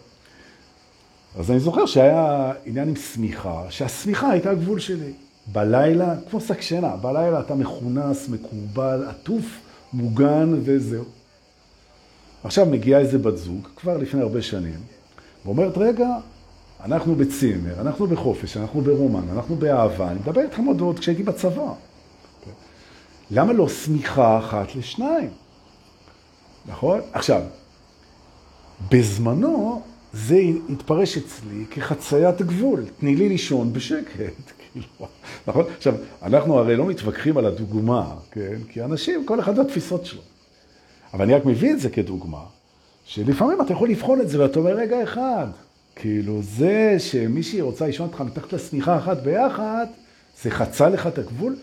אז 1.39 1.51
אני 1.51 1.61
זוכר 1.61 1.87
שהיה 1.87 2.53
עניין 2.65 2.89
עם 2.89 2.97
שמיכה, 2.97 3.65
שהשמיכה 3.71 4.31
הייתה 4.31 4.51
הגבול 4.51 4.81
שלי. 4.81 5.13
בלילה, 5.53 6.15
כמו 6.31 6.41
שק 6.41 6.61
שינה, 6.61 6.97
בלילה 6.97 7.41
אתה 7.41 7.55
מכונס, 7.55 8.29
מקובל, 8.29 9.05
עטוף, 9.09 9.45
מוגן 9.93 10.55
וזהו. 10.65 11.05
עכשיו 12.45 12.67
מגיעה 12.67 13.01
איזה 13.01 13.19
בת 13.19 13.37
זוג, 13.37 13.69
כבר 13.77 13.97
לפני 13.97 14.21
הרבה 14.21 14.43
שנים, 14.43 14.81
ואומרת, 15.45 15.79
רגע, 15.79 16.09
אנחנו 16.85 17.15
בצימר, 17.15 17.81
אנחנו 17.81 18.07
בחופש, 18.07 18.57
אנחנו 18.57 18.81
ברומן, 18.81 19.29
אנחנו 19.33 19.57
באהבה, 19.57 20.11
אני 20.11 20.19
מדבר 20.19 20.41
איתכם 20.41 20.65
עוד 20.65 20.81
עוד 20.81 20.99
כשהייתי 20.99 21.23
בצבא. 21.23 21.73
למה 23.31 23.53
לא 23.53 23.69
סמיכה 23.69 24.39
אחת 24.39 24.75
לשניים? 24.75 25.31
נכון? 26.67 27.01
עכשיו, 27.13 27.43
בזמנו 28.91 29.83
זה 30.13 30.41
התפרש 30.69 31.17
אצלי 31.17 31.65
כחציית 31.71 32.43
גבול. 32.43 32.85
תני 33.01 33.17
לי 33.17 33.29
לישון 33.29 33.73
בשקט. 33.73 34.53
כאילו, 34.73 34.87
נכון? 35.47 35.65
עכשיו, 35.77 35.95
אנחנו 36.23 36.59
הרי 36.59 36.77
לא 36.77 36.87
מתווכחים 36.87 37.39
על 37.39 37.47
הדוגמה, 37.47 38.15
כן? 38.31 38.57
כי 38.69 38.83
אנשים, 38.83 39.27
כל 39.27 39.41
אחד 39.41 39.59
והתפיסות 39.59 40.07
שלו. 40.07 40.21
אבל 41.15 41.25
אני 41.25 41.35
רק 41.35 41.45
מביא 41.45 41.73
את 41.73 41.81
זה 41.81 41.91
כדוגמה, 41.91 42.45
שלפעמים 43.05 43.61
אתה 43.61 43.73
יכול 43.73 43.91
לבחון 43.91 44.21
את 44.21 44.29
זה 44.29 44.41
ואתה 44.41 44.59
אומר, 44.59 44.71
רגע 44.71 45.03
אחד, 45.03 45.47
כאילו 45.97 46.43
זה 46.43 46.97
שמישהי 46.99 47.61
רוצה 47.61 47.87
לישון 47.87 48.07
אותך 48.07 48.21
מתחת 48.21 48.53
לשמיכה 48.53 48.99
אחת 48.99 49.23
ביחד, 49.23 49.87
זה 50.43 50.51
חצה 50.51 50.89
לך 50.89 51.07
את 51.07 51.19
הגבול? 51.19 51.57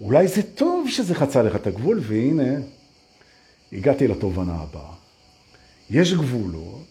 אולי 0.00 0.28
זה 0.28 0.42
טוב 0.42 0.88
שזה 0.88 1.14
חצה 1.14 1.42
לך 1.42 1.56
את 1.56 1.66
הגבול, 1.66 2.00
והנה, 2.02 2.54
הגעתי 3.72 4.08
לתובנה 4.08 4.54
הבאה. 4.54 4.92
יש 5.90 6.12
גבולות 6.12 6.84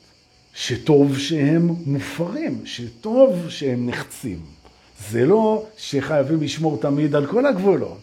שטוב 0.53 1.17
שהם 1.17 1.67
מופרים, 1.85 2.61
שטוב 2.65 3.49
שהם 3.49 3.89
נחצים. 3.89 4.39
זה 5.09 5.25
לא 5.25 5.65
שחייבים 5.77 6.41
לשמור 6.41 6.77
תמיד 6.81 7.15
על 7.15 7.27
כל 7.27 7.45
הגבולות, 7.45 7.99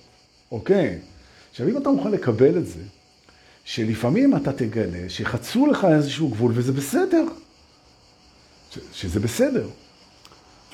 אוקיי? 0.52 0.98
עכשיו, 1.50 1.68
אם 1.68 1.76
אתה 1.76 1.90
מוכן 1.90 2.10
לקבל 2.10 2.58
את 2.58 2.66
זה, 2.66 2.82
שלפעמים 3.64 4.36
אתה 4.36 4.52
תגלה 4.52 5.08
שחצו 5.08 5.66
לך 5.66 5.84
איזשהו 5.84 6.28
גבול 6.28 6.52
וזה 6.54 6.72
בסדר, 6.72 7.24
ש, 8.70 8.78
שזה 8.92 9.20
בסדר. 9.20 9.68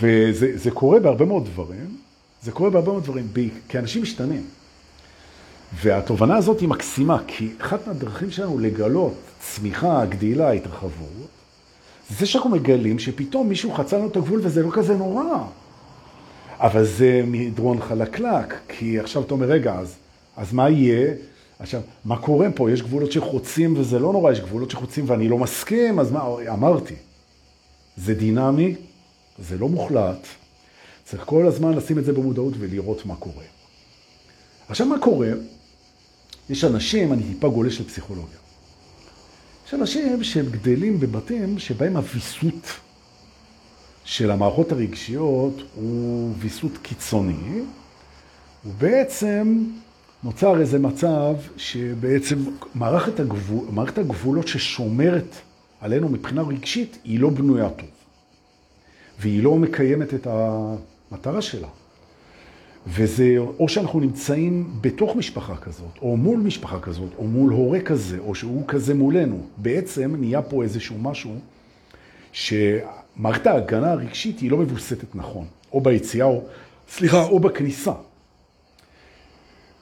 וזה 0.00 0.70
קורה 0.70 1.00
בהרבה 1.00 1.24
מאוד 1.24 1.44
דברים, 1.44 1.96
זה 2.42 2.52
קורה 2.52 2.70
בהרבה 2.70 2.92
מאוד 2.92 3.04
דברים, 3.04 3.28
כי 3.68 3.78
אנשים 3.78 4.02
משתנים. 4.02 4.46
והתובנה 5.72 6.36
הזאת 6.36 6.60
היא 6.60 6.68
מקסימה, 6.68 7.18
כי 7.26 7.52
אחת 7.60 7.86
מהדרכים 7.86 8.30
שלנו 8.30 8.58
לגלות 8.58 9.14
צמיחה, 9.40 10.04
גדילה, 10.04 10.50
התרחבות, 10.50 11.28
זה 12.10 12.26
שאנחנו 12.26 12.50
מגלים 12.50 12.98
שפתאום 12.98 13.48
מישהו 13.48 13.72
חצה 13.72 13.98
לנו 13.98 14.08
את 14.08 14.16
הגבול 14.16 14.40
וזה 14.42 14.62
לא 14.62 14.70
כזה 14.72 14.96
נורא. 14.96 15.24
אבל 16.60 16.84
זה 16.84 17.22
מדרון 17.26 17.80
חלקלק, 17.80 18.54
כי 18.68 19.00
עכשיו 19.00 19.22
אתה 19.22 19.34
אומר, 19.34 19.46
רגע, 19.46 19.74
אז, 19.74 19.96
אז 20.36 20.52
מה 20.52 20.70
יהיה? 20.70 21.14
עכשיו, 21.58 21.80
מה 22.04 22.16
קורה 22.16 22.50
פה? 22.54 22.70
יש 22.70 22.82
גבולות 22.82 23.12
שחוצים 23.12 23.76
וזה 23.76 23.98
לא 23.98 24.12
נורא, 24.12 24.32
יש 24.32 24.40
גבולות 24.40 24.70
שחוצים 24.70 25.04
ואני 25.08 25.28
לא 25.28 25.38
מסכים, 25.38 25.98
אז 25.98 26.12
מה? 26.12 26.24
אמרתי, 26.52 26.94
זה 27.96 28.14
דינמי, 28.14 28.74
זה 29.38 29.58
לא 29.58 29.68
מוחלט, 29.68 30.26
צריך 31.04 31.22
כל 31.26 31.46
הזמן 31.46 31.72
לשים 31.72 31.98
את 31.98 32.04
זה 32.04 32.12
במודעות 32.12 32.54
ולראות 32.58 33.06
מה 33.06 33.14
קורה. 33.14 33.44
עכשיו, 34.68 34.86
מה 34.86 34.98
קורה? 34.98 35.28
יש 36.50 36.64
אנשים, 36.64 37.12
אני 37.12 37.22
טיפה 37.22 37.48
גולש 37.48 37.80
לפסיכולוגיה. 37.80 38.38
יש 39.66 39.74
אנשים 39.74 40.24
שהם 40.24 40.46
גדלים 40.50 41.00
בבתים 41.00 41.58
שבהם 41.58 41.96
הוויסות 41.96 42.66
של 44.04 44.30
המערכות 44.30 44.72
הרגשיות 44.72 45.62
הוא 45.74 46.34
ויסות 46.38 46.72
קיצוני, 46.82 47.60
ובעצם 48.66 49.64
נוצר 50.22 50.60
איזה 50.60 50.78
מצב 50.78 51.34
שבעצם 51.56 52.38
מערכת, 52.74 53.20
הגבול, 53.20 53.66
מערכת 53.70 53.98
הגבולות 53.98 54.48
ששומרת 54.48 55.36
עלינו 55.80 56.08
מבחינה 56.08 56.42
רגשית 56.42 56.98
היא 57.04 57.20
לא 57.20 57.30
בנויה 57.30 57.70
טוב, 57.70 57.88
והיא 59.20 59.42
לא 59.42 59.54
מקיימת 59.54 60.14
את 60.14 60.26
המטרה 60.26 61.42
שלה. 61.42 61.68
וזה, 62.86 63.36
או 63.38 63.68
שאנחנו 63.68 64.00
נמצאים 64.00 64.70
בתוך 64.80 65.16
משפחה 65.16 65.56
כזאת, 65.56 65.98
או 66.02 66.16
מול 66.16 66.40
משפחה 66.40 66.80
כזאת, 66.80 67.10
או 67.18 67.24
מול 67.24 67.52
הורה 67.52 67.80
כזה, 67.80 68.18
או 68.18 68.34
שהוא 68.34 68.64
כזה 68.68 68.94
מולנו. 68.94 69.46
בעצם 69.56 70.16
נהיה 70.18 70.42
פה 70.42 70.62
איזשהו 70.62 70.98
משהו 70.98 71.34
שמערכת 72.32 73.46
ההגנה 73.46 73.92
הרגשית 73.92 74.38
היא 74.38 74.50
לא 74.50 74.56
מבוסתת 74.56 75.14
נכון, 75.14 75.46
או 75.72 75.80
ביציאה, 75.80 76.26
או, 76.26 76.42
סליחה, 76.88 77.24
או 77.24 77.40
בכניסה. 77.40 77.92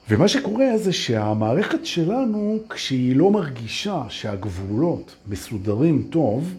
ומה 0.09 0.27
שקורה 0.27 0.77
זה 0.77 0.93
שהמערכת 0.93 1.85
שלנו, 1.85 2.59
כשהיא 2.69 3.15
לא 3.15 3.31
מרגישה 3.31 4.03
שהגבולות 4.09 5.15
מסודרים 5.27 6.07
טוב, 6.09 6.53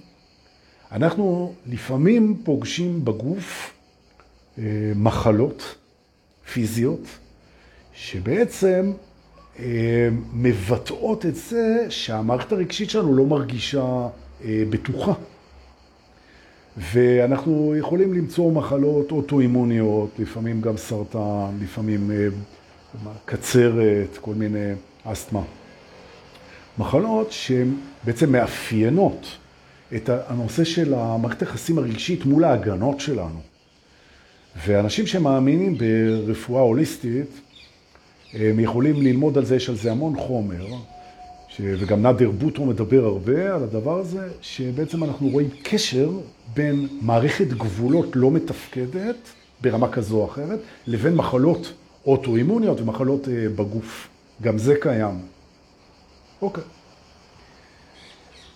אנחנו 0.92 1.54
לפעמים 1.66 2.40
פוגשים 2.44 3.04
בגוף 3.04 3.72
אה, 4.58 4.62
מחלות, 4.96 5.74
פיזיות, 6.52 7.00
שבעצם 7.94 8.92
אה, 9.58 10.08
מבטאות 10.32 11.26
את 11.26 11.36
זה 11.36 11.86
שהמערכת 11.88 12.52
הרגשית 12.52 12.90
שלנו 12.90 13.16
לא 13.16 13.24
מרגישה 13.24 14.08
אה, 14.44 14.62
בטוחה. 14.70 15.12
ואנחנו 16.76 17.74
יכולים 17.78 18.14
למצוא 18.14 18.52
מחלות 18.52 19.12
אוטואימוניות, 19.12 20.10
לפעמים 20.18 20.60
גם 20.60 20.76
סרטן, 20.76 21.58
לפעמים 21.62 22.10
אה, 22.10 22.26
קצרת, 23.24 24.18
כל 24.20 24.34
מיני 24.34 24.72
אסתמה. 25.04 25.42
מחלות 26.78 27.32
שהן 27.32 27.74
בעצם 28.04 28.32
מאפיינות 28.32 29.26
את 29.94 30.10
הנושא 30.28 30.64
של 30.64 30.94
המערכת 30.94 31.42
היחסים 31.42 31.78
הרגשית 31.78 32.24
מול 32.24 32.44
ההגנות 32.44 33.00
שלנו. 33.00 33.53
ואנשים 34.66 35.06
שמאמינים 35.06 35.78
ברפואה 35.78 36.62
הוליסטית, 36.62 37.40
הם 38.32 38.60
יכולים 38.60 39.02
ללמוד 39.02 39.38
על 39.38 39.44
זה, 39.44 39.56
יש 39.56 39.68
על 39.68 39.76
זה 39.76 39.90
המון 39.90 40.16
חומר, 40.16 40.66
ש... 41.48 41.60
וגם 41.64 42.02
נאדר 42.02 42.30
בוטרו 42.30 42.66
מדבר 42.66 43.04
הרבה 43.04 43.54
על 43.54 43.62
הדבר 43.62 43.98
הזה, 43.98 44.28
שבעצם 44.40 45.04
אנחנו 45.04 45.28
רואים 45.28 45.48
קשר 45.62 46.10
בין 46.54 46.88
מערכת 47.00 47.48
גבולות 47.48 48.16
לא 48.16 48.30
מתפקדת, 48.30 49.16
ברמה 49.60 49.88
כזו 49.88 50.16
או 50.16 50.24
אחרת, 50.24 50.58
לבין 50.86 51.14
מחלות 51.14 51.72
אוטואימוניות 52.06 52.80
ומחלות 52.80 53.28
אה, 53.28 53.48
בגוף. 53.48 54.08
גם 54.42 54.58
זה 54.58 54.74
קיים. 54.80 55.20
אוקיי. 56.42 56.64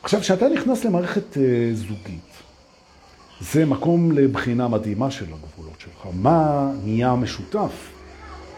עכשיו, 0.02 0.20
כשאתה 0.20 0.48
נכנס 0.48 0.84
למערכת 0.84 1.36
אה, 1.36 1.70
זוגית, 1.74 2.27
זה 3.40 3.64
מקום 3.64 4.12
לבחינה 4.12 4.68
מדהימה 4.68 5.10
של 5.10 5.24
הגבולות 5.24 5.80
שלך. 5.80 6.06
מה 6.12 6.70
נהיה 6.84 7.14
משותף? 7.14 7.70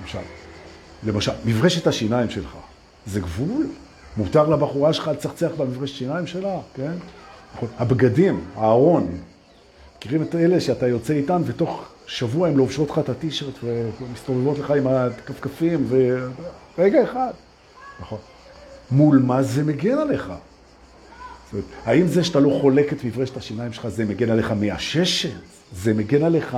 למשל, 0.01 0.19
למשל, 1.03 1.33
מברשת 1.45 1.87
השיניים 1.87 2.31
שלך, 2.31 2.57
זה 3.07 3.21
גבול? 3.21 3.67
מותר 4.17 4.49
לבחורה 4.49 4.93
שלך 4.93 5.09
לצחצח 5.09 5.51
במברשת 5.57 5.95
שיניים 5.95 6.27
שלה, 6.27 6.59
כן? 6.75 6.93
הבגדים, 7.79 8.45
הארון, 8.57 9.09
מכירים 9.97 10.23
את 10.23 10.35
אלה 10.35 10.61
שאתה 10.61 10.89
יוצא 10.89 11.15
איתן 11.15 11.43
ותוך 11.47 11.85
שבוע 12.07 12.49
הן 12.49 12.55
לובשות 12.55 12.91
לך 12.91 12.99
את 12.99 13.09
הטישרט 13.09 13.55
ומסתובבות 13.63 14.59
לך 14.59 14.71
עם 14.71 14.87
הכפכפים, 14.87 15.89
ורגע 16.79 17.05
אחד. 17.05 17.31
נכון. 18.01 18.19
מול 18.91 19.19
מה 19.19 19.43
זה 19.43 19.65
מגן 19.65 19.99
עליך? 19.99 20.33
אומרת, 21.53 21.67
האם 21.85 22.07
זה 22.07 22.25
שאתה 22.25 22.41
לא 22.41 22.59
חולק 22.61 22.93
את 22.93 23.05
מברשת 23.05 23.37
השיניים 23.37 23.73
שלך, 23.73 23.89
זה 23.89 24.05
מגן 24.05 24.31
עליך 24.31 24.51
מהששת? 24.51 25.31
זה 25.73 25.95
מגן 25.95 26.23
עליך 26.23 26.57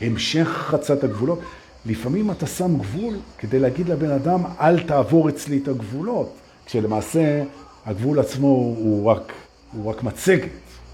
מהמשך 0.00 0.48
חצת 0.48 1.04
הגבולות? 1.04 1.40
לפעמים 1.86 2.30
אתה 2.30 2.46
שם 2.46 2.78
גבול 2.78 3.16
כדי 3.38 3.58
להגיד 3.58 3.88
לבן 3.88 4.10
אדם, 4.10 4.42
אל 4.60 4.80
תעבור 4.80 5.28
אצלי 5.28 5.60
את 5.62 5.68
הגבולות, 5.68 6.32
כשלמעשה 6.66 7.42
הגבול 7.86 8.18
עצמו 8.18 8.46
הוא 8.46 9.10
רק, 9.10 9.32
הוא 9.72 9.90
רק 9.90 10.02
מצגת, 10.02 10.48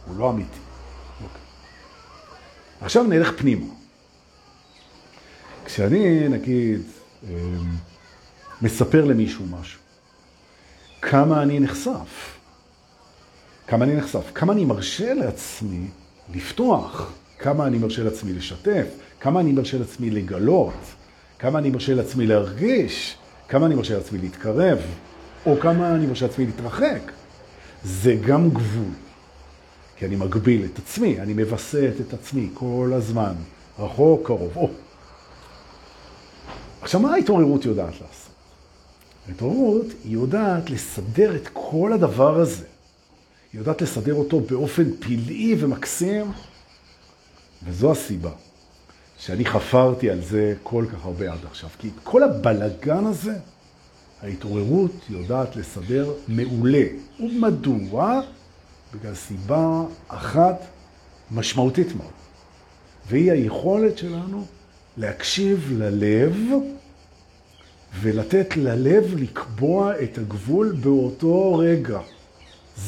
הוא 0.07 0.16
לא 0.16 0.31
אמיתי. 0.31 0.59
אוקיי. 1.22 1.40
עכשיו 2.81 3.05
נלך 3.05 3.33
פנימה. 3.37 3.66
כשאני, 5.64 6.29
נגיד, 6.29 6.81
אמ, 7.24 7.31
מספר 8.62 9.05
למישהו 9.05 9.44
משהו, 9.61 9.81
כמה 11.03 11.42
אני 11.42 11.61
נחשף? 11.61 12.39
כמה 13.71 13.85
אני 13.85 13.97
נחשף? 13.97 14.31
כמה 14.35 14.53
אני 14.53 14.65
מרשה 14.65 15.15
לעצמי 15.15 15.87
לפתוח? 16.35 17.13
כמה 17.39 17.67
אני 17.67 17.79
מרשה 17.79 18.03
לעצמי 18.03 18.33
לשתף? 18.33 18.87
כמה 19.21 19.41
אני 19.41 19.53
מרשה 19.53 19.79
לעצמי 19.79 20.11
לגלות? 20.11 20.75
כמה 21.39 21.59
אני 21.59 21.71
מרשה 21.71 21.95
לעצמי 21.95 22.27
להרגיש? 22.27 23.17
כמה 23.49 23.67
אני 23.67 23.75
מרשה 23.75 23.95
לעצמי 23.95 24.19
להתקרב? 24.19 24.79
או 25.47 25.57
כמה 25.61 25.95
אני 25.95 26.07
מרשה 26.07 26.27
לעצמי 26.27 26.47
להתרחק? 26.47 27.13
זה 27.85 28.15
גם 28.27 28.51
גבול. 28.51 28.93
כי 29.97 30.07
אני 30.07 30.17
מגביל 30.17 30.65
את 30.65 30.79
עצמי, 30.79 31.21
אני 31.21 31.33
מבסט 31.33 31.95
את 32.09 32.15
עצמי 32.15 32.49
כל 32.55 32.93
הזמן, 32.95 33.35
רחוק, 33.79 34.27
קרוב. 34.27 34.57
או. 34.57 34.71
עכשיו, 36.83 37.01
מה 37.01 37.13
ההתעוררות 37.13 37.65
יודעת 37.65 37.93
לעשות? 37.93 38.33
ההתעוררות 39.29 39.87
היא 40.05 40.13
יודעת 40.13 40.71
לסדר 40.71 41.37
את 41.37 41.49
כל 41.53 41.93
הדבר 41.93 42.41
הזה. 42.41 42.70
היא 43.53 43.59
יודעת 43.59 43.83
לסדר 43.83 44.15
אותו 44.15 44.41
באופן 44.41 44.97
פלאי 44.99 45.57
ומקסים, 45.59 46.33
וזו 47.67 47.93
הסיבה 47.93 48.31
שאני 49.19 49.45
חפרתי 49.45 50.11
על 50.11 50.21
זה 50.21 50.55
כל 50.63 50.85
כך 50.93 51.05
הרבה 51.05 51.33
עד 51.33 51.45
עכשיו. 51.51 51.71
כי 51.79 51.91
כל 52.05 52.23
הבלגן 52.23 53.07
הזה, 53.07 53.39
ההתעוררות 54.23 54.93
יודעת 55.11 55.57
לסדר 55.57 56.13
מעולה. 56.29 56.85
ומדוע? 57.21 58.21
בגלל 58.95 59.15
סיבה 59.15 59.83
אחת 60.09 60.61
משמעותית 61.31 61.97
מאוד, 61.97 62.13
והיא 63.09 63.33
היכולת 63.33 63.99
שלנו 63.99 64.47
להקשיב 64.97 65.73
ללב 65.79 66.37
ולתת 68.01 68.57
ללב 68.57 69.15
לקבוע 69.17 70.03
את 70.03 70.19
הגבול 70.19 70.73
באותו 70.73 71.55
רגע. 71.55 72.01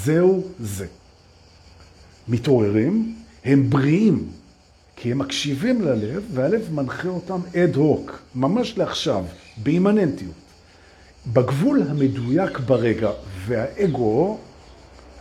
זהו 0.04 0.42
זה. 0.60 0.86
מתעוררים, 2.28 3.14
הם 3.44 3.70
בריאים, 3.70 4.28
כי 4.96 5.12
הם 5.12 5.18
מקשיבים 5.18 5.82
ללב, 5.82 6.22
והלב 6.32 6.68
מנחה 6.74 7.08
אותם 7.08 7.40
אד 7.56 7.76
הוק, 7.76 8.18
ממש 8.34 8.78
לעכשיו, 8.78 9.24
באימננטיות. 9.56 10.32
בגבול 11.32 11.82
המדויק 11.88 12.58
ברגע, 12.58 13.10
והאגו, 13.46 14.38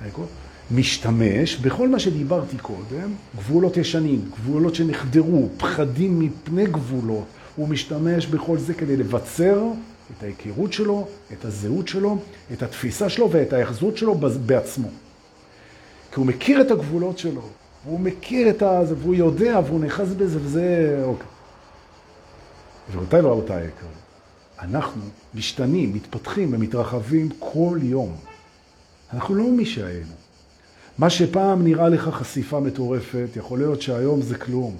האגו 0.01 0.23
משתמש 0.71 1.55
בכל 1.55 1.89
מה 1.89 1.99
שדיברתי 1.99 2.57
קודם, 2.57 3.13
גבולות 3.37 3.77
ישנים, 3.77 4.29
גבולות 4.33 4.75
שנחדרו, 4.75 5.49
פחדים 5.57 6.19
מפני 6.19 6.65
גבולות, 6.65 7.25
הוא 7.55 7.67
משתמש 7.67 8.25
בכל 8.25 8.57
זה 8.57 8.73
כדי 8.73 8.97
לבצר 8.97 9.63
את 10.17 10.23
ההיכרות 10.23 10.73
שלו, 10.73 11.07
את 11.33 11.45
הזהות 11.45 11.87
שלו, 11.87 12.17
את 12.53 12.63
התפיסה 12.63 13.09
שלו 13.09 13.31
ואת 13.31 13.53
ההחזות 13.53 13.97
שלו 13.97 14.15
בעצמו. 14.45 14.87
כי 16.11 16.19
הוא 16.19 16.25
מכיר 16.25 16.61
את 16.61 16.71
הגבולות 16.71 17.17
שלו, 17.17 17.41
והוא 17.85 17.99
מכיר 17.99 18.49
את 18.49 18.59
זה, 18.59 18.95
והוא 18.97 19.15
יודע, 19.15 19.59
והוא 19.65 19.79
נכנס 19.79 20.09
בזה, 20.09 20.39
וזה... 20.41 20.99
אוקיי. 21.03 21.27
גבירותיי 22.89 23.21
ורבותיי 23.21 23.61
היקרים, 23.61 23.91
אנחנו 24.59 25.01
משתנים, 25.33 25.93
מתפתחים 25.93 26.53
ומתרחבים 26.53 27.29
כל 27.39 27.79
יום. 27.81 28.15
אנחנו 29.13 29.35
לא 29.35 29.43
מי 29.43 29.65
שהיינו. 29.65 30.13
מה 30.97 31.09
שפעם 31.09 31.63
נראה 31.63 31.89
לך 31.89 32.09
חשיפה 32.09 32.59
מטורפת, 32.59 33.27
יכול 33.35 33.59
להיות 33.59 33.81
שהיום 33.81 34.21
זה 34.21 34.37
כלום. 34.37 34.75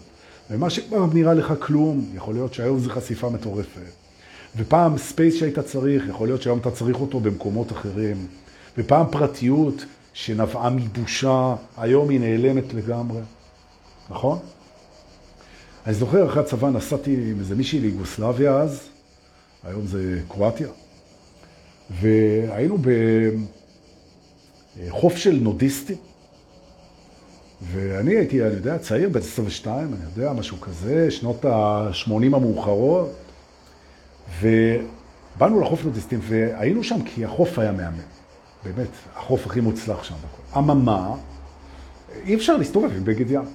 ומה 0.50 0.70
שפעם 0.70 1.10
נראה 1.14 1.34
לך 1.34 1.54
כלום, 1.60 2.10
יכול 2.16 2.34
להיות 2.34 2.54
שהיום 2.54 2.80
זה 2.80 2.90
חשיפה 2.90 3.30
מטורפת. 3.30 4.01
ופעם 4.58 4.98
space 4.98 5.36
שהיית 5.36 5.60
צריך, 5.60 6.04
יכול 6.10 6.28
להיות 6.28 6.42
שהיום 6.42 6.60
אתה 6.60 6.72
צריך 6.72 7.02
אותו 7.02 7.20
במקומות 7.20 7.72
אחרים. 7.72 8.28
ופעם 8.78 9.06
פרטיות 9.12 9.86
שנבעה 10.14 10.70
מבושה, 10.70 11.56
היום 11.78 12.10
היא 12.10 12.20
נעלמת 12.20 12.74
לגמרי. 12.74 13.22
נכון? 14.10 14.40
אני 15.86 15.94
זוכר, 15.94 16.26
אחרי 16.28 16.42
הצבא 16.42 16.70
נסעתי 16.70 17.14
עם 17.14 17.40
איזה 17.40 17.56
מישהי 17.56 17.80
ליגוסלביה 17.80 18.58
אז, 18.58 18.80
היום 19.64 19.88
זה 19.88 20.20
קרואטיה, 20.28 20.68
והיינו 21.90 22.78
בחוף 24.88 25.16
של 25.16 25.40
נודיסטים. 25.42 25.98
ואני 27.72 28.16
הייתי, 28.16 28.42
אני 28.42 28.54
יודע, 28.54 28.78
צעיר, 28.78 29.10
בן 29.10 29.20
22, 29.20 29.94
אני 29.94 30.04
יודע, 30.16 30.34
משהו 30.34 30.62
כזה, 30.62 31.12
שנות 31.12 31.46
ה-80 31.46 32.12
המאוחרות, 32.12 33.12
ובאנו 34.40 35.62
לחוף 35.62 35.86
נודיסטים, 35.86 36.20
והיינו 36.24 36.84
שם 36.84 37.04
כי 37.06 37.26
החוף 37.26 37.60
היה 37.60 37.72
מהמם. 37.72 37.98
באמת, 38.64 38.88
החוף 39.16 39.46
הכי 39.46 39.62
מוצלח 39.62 40.04
שם. 40.04 40.16
אממה, 40.58 41.16
אי 42.26 42.36
אפשר 42.36 42.58
להסתובב 42.58 42.92
עם 42.96 43.06
בגד 43.06 43.32
ים. 43.32 43.46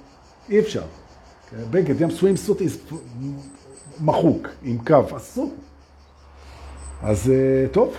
אי 0.49 0.61
אפשר. 0.61 0.83
בגד 1.71 2.01
ים 2.01 2.11
סווים 2.11 2.37
סוט 2.37 2.63
מחוק, 4.01 4.49
עם 4.63 4.79
קו, 4.87 5.17
אסור. 5.17 5.55
אז 7.03 7.31
אה, 7.31 7.69
טוב, 7.73 7.95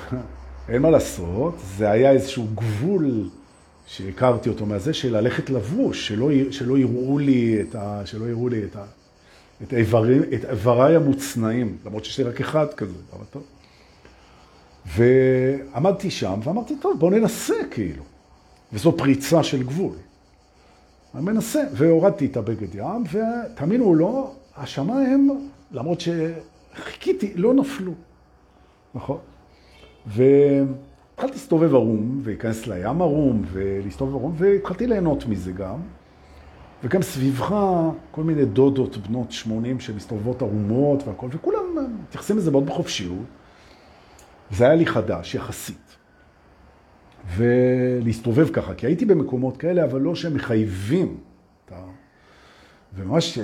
אין 0.70 0.82
מה 0.82 0.90
לעשות, 0.90 1.56
זה 1.78 1.92
היה 1.92 2.12
איזשהו 2.12 2.48
גבול 2.56 3.30
שהכרתי 3.88 4.50
אותו 4.50 4.66
מהזה, 4.66 4.94
של 4.94 5.18
ללכת 5.18 5.50
לבוש, 5.50 6.08
שלא, 6.08 6.30
שלא 6.52 6.78
יראו 6.78 7.20
לי 7.20 7.62
את 7.62 7.76
ה... 7.76 8.02
שלא 8.06 8.26
יראו 8.26 8.50
לי 8.50 8.64
את 8.64 8.76
ה... 8.76 8.84
את 9.64 9.74
איברי, 9.74 10.20
את 10.20 10.46
איבריי 10.46 10.96
המוצנעים, 10.96 11.78
למרות 11.86 12.06
שיש 12.06 12.20
לי 12.20 12.24
רק 12.24 12.42
אחד 12.42 12.74
כזה, 12.74 12.94
אבל 13.14 13.26
טוב. 13.26 13.44
ועמדתי 14.86 16.12
שם 16.12 16.40
ואמרתי, 16.44 16.76
טוב, 16.82 17.00
בואו 17.00 17.12
ננסה 17.12 17.56
כאילו. 17.72 18.04
וזו 18.74 18.98
פריצה 18.98 19.44
של 19.44 19.64
גבול. 19.64 19.96
אני 21.16 21.24
מנסה, 21.24 21.64
והורדתי 21.74 22.26
את 22.26 22.38
הבגד 22.38 22.76
ים, 22.76 23.04
ותאמינו 23.12 23.86
או 23.86 23.96
לא, 23.96 24.32
השמיים, 24.58 25.50
למרות 25.72 26.02
שחיכיתי, 26.02 27.34
לא 27.36 27.54
נפלו. 27.54 27.94
נכון? 28.96 29.18
ו... 30.08 30.24
התחלתי 31.18 31.34
להסתובב 31.34 31.76
ערום, 31.76 32.22
ולהיכנס 32.24 32.68
לים 32.68 33.02
ערום, 33.02 33.42
ולהסתובב 33.52 34.16
ערום, 34.16 34.36
והתחלתי 34.38 34.88
ליהנות 34.88 35.26
מזה 35.26 35.52
גם. 35.52 35.80
וגם 36.84 37.02
סביבך 37.02 37.56
כל 38.12 38.24
מיני 38.24 38.46
דודות 38.46 38.98
בנות 38.98 39.32
80 39.32 39.80
שמסתובבות 39.80 40.42
ערומות 40.42 41.08
והכל, 41.08 41.28
וכולם 41.32 41.64
מתייחסים 42.04 42.38
לזה 42.38 42.52
מאוד 42.52 42.66
בחופשיות. 42.66 43.26
זה 44.52 44.66
היה 44.66 44.76
לי 44.76 44.86
חדש, 44.86 45.36
יחסית. 45.36 45.98
ולהסתובב 47.36 48.48
ככה, 48.54 48.74
כי 48.74 48.86
הייתי 48.86 49.06
במקומות 49.06 49.58
כאלה, 49.58 49.84
אבל 49.84 50.02
לא 50.02 50.16
שמחייבים. 50.16 51.18
וממש... 52.96 53.40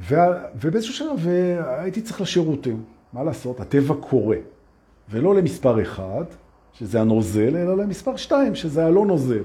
ו... 0.00 0.14
ובאיזשהו 0.60 0.94
שלב 0.94 1.28
הייתי 1.78 2.02
צריך 2.02 2.20
לשירותים. 2.20 2.84
מה 3.12 3.24
לעשות? 3.24 3.60
הטבע 3.60 3.94
קורה. 4.00 4.36
ולא 5.10 5.34
למספר 5.34 5.82
אחד, 5.82 6.24
שזה 6.72 7.00
הנוזל, 7.00 7.56
אלא 7.56 7.76
למספר 7.76 8.16
2, 8.16 8.54
שזה 8.54 8.86
הלא 8.86 9.06
נוזל. 9.06 9.42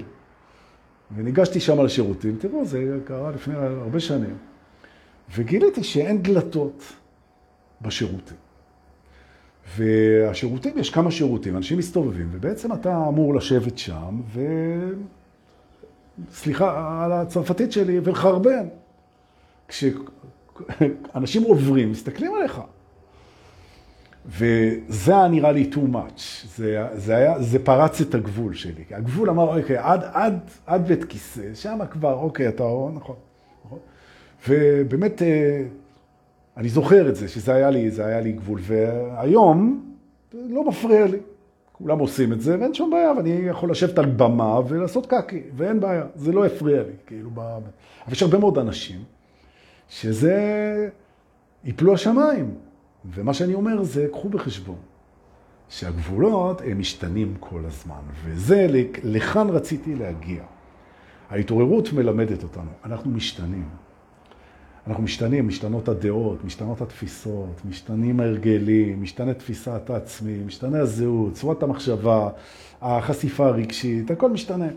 וניגשתי 1.14 1.60
שם 1.60 1.80
לשירותים, 1.84 2.36
תראו, 2.40 2.64
זה 2.64 2.98
קרה 3.04 3.30
לפני 3.30 3.54
הרבה 3.54 4.00
שנים, 4.00 4.36
וגיליתי 5.36 5.84
שאין 5.84 6.22
דלתות 6.22 6.82
בשירותים. 7.82 8.36
והשירותים, 9.76 10.78
יש 10.78 10.90
כמה 10.90 11.10
שירותים, 11.10 11.56
אנשים 11.56 11.78
מסתובבים, 11.78 12.28
ובעצם 12.32 12.72
אתה 12.72 13.08
אמור 13.08 13.34
לשבת 13.34 13.78
שם, 13.78 14.20
ו... 14.32 14.40
סליחה 16.32 17.00
על 17.04 17.12
הצרפתית 17.12 17.72
שלי, 17.72 18.00
ולחרבן. 18.04 18.66
כשאנשים 19.68 21.42
עוברים, 21.42 21.90
מסתכלים 21.90 22.34
עליך. 22.34 22.60
וזה 24.26 25.12
היה 25.12 25.28
נראה 25.28 25.52
לי 25.52 25.70
too 25.72 25.94
much, 25.94 26.46
זה, 26.56 26.86
זה, 26.94 27.16
היה, 27.16 27.42
זה 27.42 27.64
פרץ 27.64 28.00
את 28.00 28.14
הגבול 28.14 28.54
שלי. 28.54 28.84
הגבול 28.90 29.30
אמר, 29.30 29.58
אוקיי, 29.58 29.76
עד, 29.76 30.00
עד, 30.12 30.38
עד 30.66 30.88
בית 30.88 31.04
כיסא, 31.04 31.54
שם 31.54 31.78
כבר, 31.90 32.14
אוקיי, 32.14 32.48
אתה 32.48 32.64
נכון, 32.94 33.16
נכון. 33.64 33.78
ובאמת, 34.48 35.22
אה, 35.22 35.62
אני 36.56 36.68
זוכר 36.68 37.08
את 37.08 37.16
זה, 37.16 37.28
שזה 37.28 37.54
היה 37.54 37.70
לי, 37.70 37.90
זה 37.90 38.06
היה 38.06 38.20
לי 38.20 38.32
גבול, 38.32 38.60
והיום 38.62 39.84
לא 40.34 40.68
מפריע 40.68 41.06
לי. 41.06 41.18
כולם 41.72 41.98
עושים 41.98 42.32
את 42.32 42.40
זה, 42.40 42.58
ואין 42.60 42.74
שום 42.74 42.90
בעיה, 42.90 43.12
ואני 43.12 43.30
יכול 43.30 43.70
לשבת 43.70 43.98
על 43.98 44.06
במה 44.06 44.60
ולעשות 44.68 45.06
קקי, 45.06 45.42
ואין 45.56 45.80
בעיה, 45.80 46.04
זה 46.14 46.32
לא 46.32 46.46
הפריע 46.46 46.82
לי, 46.82 46.92
כאילו, 47.06 47.30
ב... 47.34 47.38
אבל 47.38 48.12
יש 48.12 48.22
הרבה 48.22 48.38
מאוד 48.38 48.58
אנשים 48.58 49.00
שזה 49.88 50.88
יפלו 51.64 51.94
השמיים, 51.94 52.54
ומה 53.04 53.34
שאני 53.34 53.54
אומר 53.54 53.82
זה, 53.82 54.06
קחו 54.12 54.28
בחשבון, 54.28 54.78
שהגבולות 55.68 56.60
הם 56.64 56.78
משתנים 56.78 57.34
כל 57.40 57.60
הזמן, 57.66 58.00
וזה, 58.24 58.66
לכאן 59.02 59.48
רציתי 59.50 59.94
להגיע. 59.94 60.42
ההתעוררות 61.30 61.92
מלמדת 61.92 62.42
אותנו, 62.42 62.70
אנחנו 62.84 63.10
משתנים. 63.10 63.68
אנחנו 64.86 65.02
משתנים, 65.02 65.48
משתנות 65.48 65.88
הדעות, 65.88 66.44
משתנות 66.44 66.80
התפיסות, 66.80 67.60
משתנים 67.68 68.20
ההרגלים, 68.20 69.02
משתנה 69.02 69.34
תפיסת 69.34 69.90
העצמי, 69.90 70.38
משתנה 70.46 70.80
הזהות, 70.80 71.32
צורת 71.32 71.62
המחשבה, 71.62 72.28
החשיפה 72.82 73.46
הרגשית, 73.46 74.10
הכל 74.10 74.30
משתנה. 74.30 74.68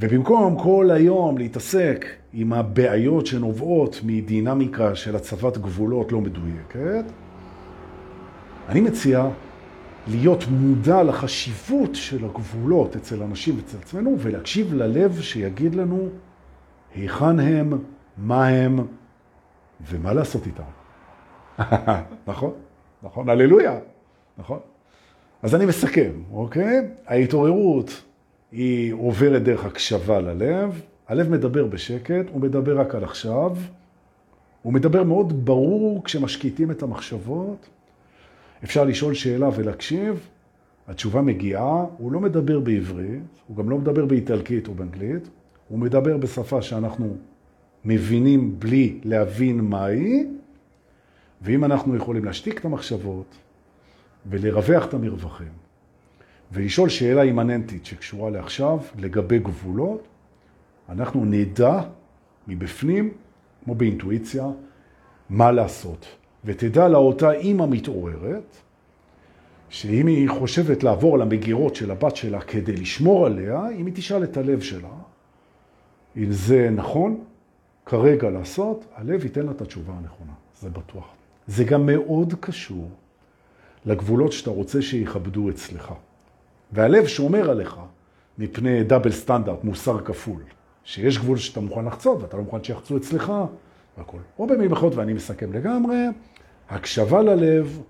ובמקום 0.00 0.58
כל 0.62 0.90
היום 0.90 1.38
להתעסק 1.38 2.06
עם 2.32 2.52
הבעיות 2.52 3.26
שנובעות 3.26 4.00
מדינמיקה 4.04 4.94
של 4.94 5.16
הצבת 5.16 5.58
גבולות 5.58 6.12
לא 6.12 6.20
מדויקת, 6.20 7.04
אני 8.68 8.80
מציע 8.80 9.28
להיות 10.08 10.44
מודע 10.50 11.02
לחשיבות 11.02 11.94
של 11.94 12.24
הגבולות 12.24 12.96
אצל 12.96 13.22
אנשים 13.22 13.56
ואצל 13.56 13.76
עצמנו, 13.82 14.16
ולהקשיב 14.18 14.74
ללב 14.74 15.20
שיגיד 15.20 15.74
לנו 15.74 16.08
היכן 16.94 17.40
הם, 17.40 17.72
מה 18.16 18.48
הם 18.48 18.86
ומה 19.90 20.12
לעשות 20.12 20.46
איתם. 20.46 20.62
נכון? 22.28 22.52
נכון? 23.02 23.28
הללויה. 23.28 23.78
נכון? 24.38 24.58
אז 25.42 25.54
אני 25.54 25.66
מסכם, 25.66 26.10
אוקיי? 26.32 26.88
ההתעוררות 27.06 28.02
היא 28.52 28.92
עוברת 28.92 29.42
דרך 29.42 29.64
הקשבה 29.64 30.20
ללב, 30.20 30.82
הלב 31.08 31.30
מדבר 31.30 31.66
בשקט, 31.66 32.24
הוא 32.32 32.40
מדבר 32.40 32.80
רק 32.80 32.94
על 32.94 33.04
עכשיו, 33.04 33.56
הוא 34.62 34.72
מדבר 34.72 35.02
מאוד 35.02 35.44
ברור 35.44 36.04
כשמשקיטים 36.04 36.70
את 36.70 36.82
המחשבות, 36.82 37.68
אפשר 38.64 38.84
לשאול 38.84 39.14
שאלה 39.14 39.48
ולהקשיב, 39.56 40.28
התשובה 40.88 41.22
מגיעה, 41.22 41.84
הוא 41.98 42.12
לא 42.12 42.20
מדבר 42.20 42.60
בעברית, 42.60 43.22
הוא 43.46 43.56
גם 43.56 43.70
לא 43.70 43.78
מדבר 43.78 44.06
באיטלקית 44.06 44.68
או 44.68 44.74
באנגלית, 44.74 45.28
הוא 45.68 45.78
מדבר 45.78 46.16
בשפה 46.16 46.62
שאנחנו 46.62 47.16
מבינים 47.84 48.58
בלי 48.58 49.00
להבין 49.04 49.60
מהי, 49.60 50.26
ואם 51.42 51.64
אנחנו 51.64 51.96
יכולים 51.96 52.24
להשתיק 52.24 52.60
את 52.60 52.64
המחשבות 52.64 53.36
ולרווח 54.26 54.86
את 54.86 54.94
המרווחים, 54.94 55.67
ולשאול 56.52 56.88
שאלה 56.88 57.22
אימננטית 57.22 57.86
שקשורה 57.86 58.30
לעכשיו 58.30 58.78
לגבי 58.98 59.38
גבולות, 59.38 60.08
אנחנו 60.88 61.24
נדע 61.24 61.80
מבפנים, 62.48 63.10
כמו 63.64 63.74
באינטואיציה, 63.74 64.46
מה 65.30 65.52
לעשות. 65.52 66.06
ותדע 66.44 66.88
לאותה 66.88 67.32
אימא 67.32 67.66
מתעוררת, 67.66 68.56
שאם 69.68 70.06
היא 70.06 70.28
חושבת 70.28 70.82
לעבור 70.82 71.18
למגירות 71.18 71.74
של 71.74 71.90
הבת 71.90 72.16
שלה 72.16 72.40
כדי 72.40 72.72
לשמור 72.72 73.26
עליה, 73.26 73.68
אם 73.76 73.86
היא 73.86 73.94
תשאל 73.94 74.24
את 74.24 74.36
הלב 74.36 74.60
שלה, 74.60 74.88
אם 76.16 76.32
זה 76.32 76.70
נכון 76.70 77.24
כרגע 77.86 78.30
לעשות, 78.30 78.84
הלב 78.94 79.24
ייתן 79.24 79.46
לה 79.46 79.50
את 79.50 79.60
התשובה 79.60 79.92
הנכונה, 79.92 80.32
זה 80.60 80.70
בטוח. 80.70 81.08
זה 81.46 81.64
גם 81.64 81.86
מאוד 81.86 82.34
קשור 82.40 82.90
לגבולות 83.84 84.32
שאתה 84.32 84.50
רוצה 84.50 84.82
שיכבדו 84.82 85.50
אצלך. 85.50 85.92
והלב 86.72 87.06
שומר 87.06 87.50
עליך 87.50 87.76
מפני 88.38 88.84
דאבל 88.84 89.12
סטנדרט, 89.12 89.64
מוסר 89.64 89.98
כפול. 90.00 90.42
שיש 90.84 91.18
גבול 91.18 91.36
שאתה 91.36 91.60
מוכן 91.60 91.84
לחצות 91.84 92.22
ואתה 92.22 92.36
לא 92.36 92.42
מוכן 92.42 92.64
שיחצו 92.64 92.96
אצלך, 92.96 93.32
והכל. 93.98 94.18
או 94.38 94.46
במילים 94.46 94.72
אחרות, 94.72 94.94
ואני 94.94 95.12
מסכם 95.12 95.52
לגמרי, 95.52 95.96
הקשבה 96.70 97.22
ללב 97.22 97.82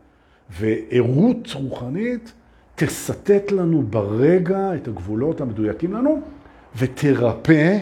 וערות 0.51 1.49
רוחנית 1.55 2.33
תסתת 2.74 3.53
לנו 3.53 3.83
ברגע 3.83 4.74
את 4.74 4.89
הגבולות 4.89 5.41
המדויקים 5.41 5.93
לנו 5.93 6.20
ותרפא 6.76 7.79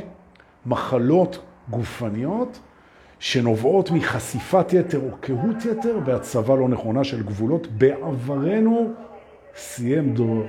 מחלות 0.67 1.39
גופניות 1.71 2.59
שנובעות 3.19 3.91
מחשיפת 3.91 4.73
יתר 4.73 4.99
או 4.99 5.17
קהות 5.21 5.65
יתר 5.65 6.01
בהצבה 6.05 6.57
לא 6.57 6.69
נכונה 6.69 7.05
של 7.05 7.23
גבולות 7.23 7.67
בעברנו 7.67 8.93
סיים 9.57 10.15
דור. 10.15 10.45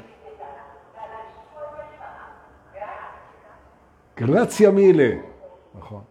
גרציה 4.18 4.72
מילה. 4.72 5.09
נכון. 5.80 6.01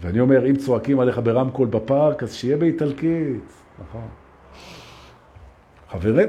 ואני 0.00 0.20
אומר, 0.20 0.50
אם 0.50 0.56
צועקים 0.56 1.00
עליך 1.00 1.20
ברמקול 1.24 1.68
בפארק, 1.68 2.22
אז 2.22 2.34
שיהיה 2.34 2.56
באיטלקית, 2.56 3.52
נכון. 3.78 4.08
חברים, 5.90 6.28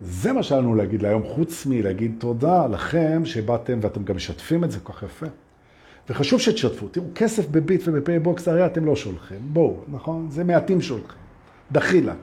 זה 0.00 0.32
מה 0.32 0.42
שלנו 0.42 0.74
להגיד 0.74 1.02
להיום, 1.02 1.22
חוץ 1.22 1.66
מלהגיד 1.66 2.14
תודה 2.18 2.66
לכם 2.66 3.22
שבאתם 3.24 3.78
ואתם 3.82 4.04
גם 4.04 4.16
משתפים 4.16 4.64
את 4.64 4.70
זה 4.70 4.80
כל 4.80 4.92
כך 4.92 5.02
יפה. 5.02 5.26
וחשוב 6.08 6.40
שתשתפו. 6.40 6.88
תראו, 6.88 7.06
כסף 7.14 7.48
בביט 7.48 7.82
ובפייבוקס, 7.86 8.48
הרי 8.48 8.66
אתם 8.66 8.84
לא 8.84 8.96
שולחים. 8.96 9.38
בואו, 9.40 9.76
נכון? 9.88 10.26
זה 10.30 10.44
מעטים 10.44 10.80
שולחים. 10.80 11.18
דחילק. 11.72 12.14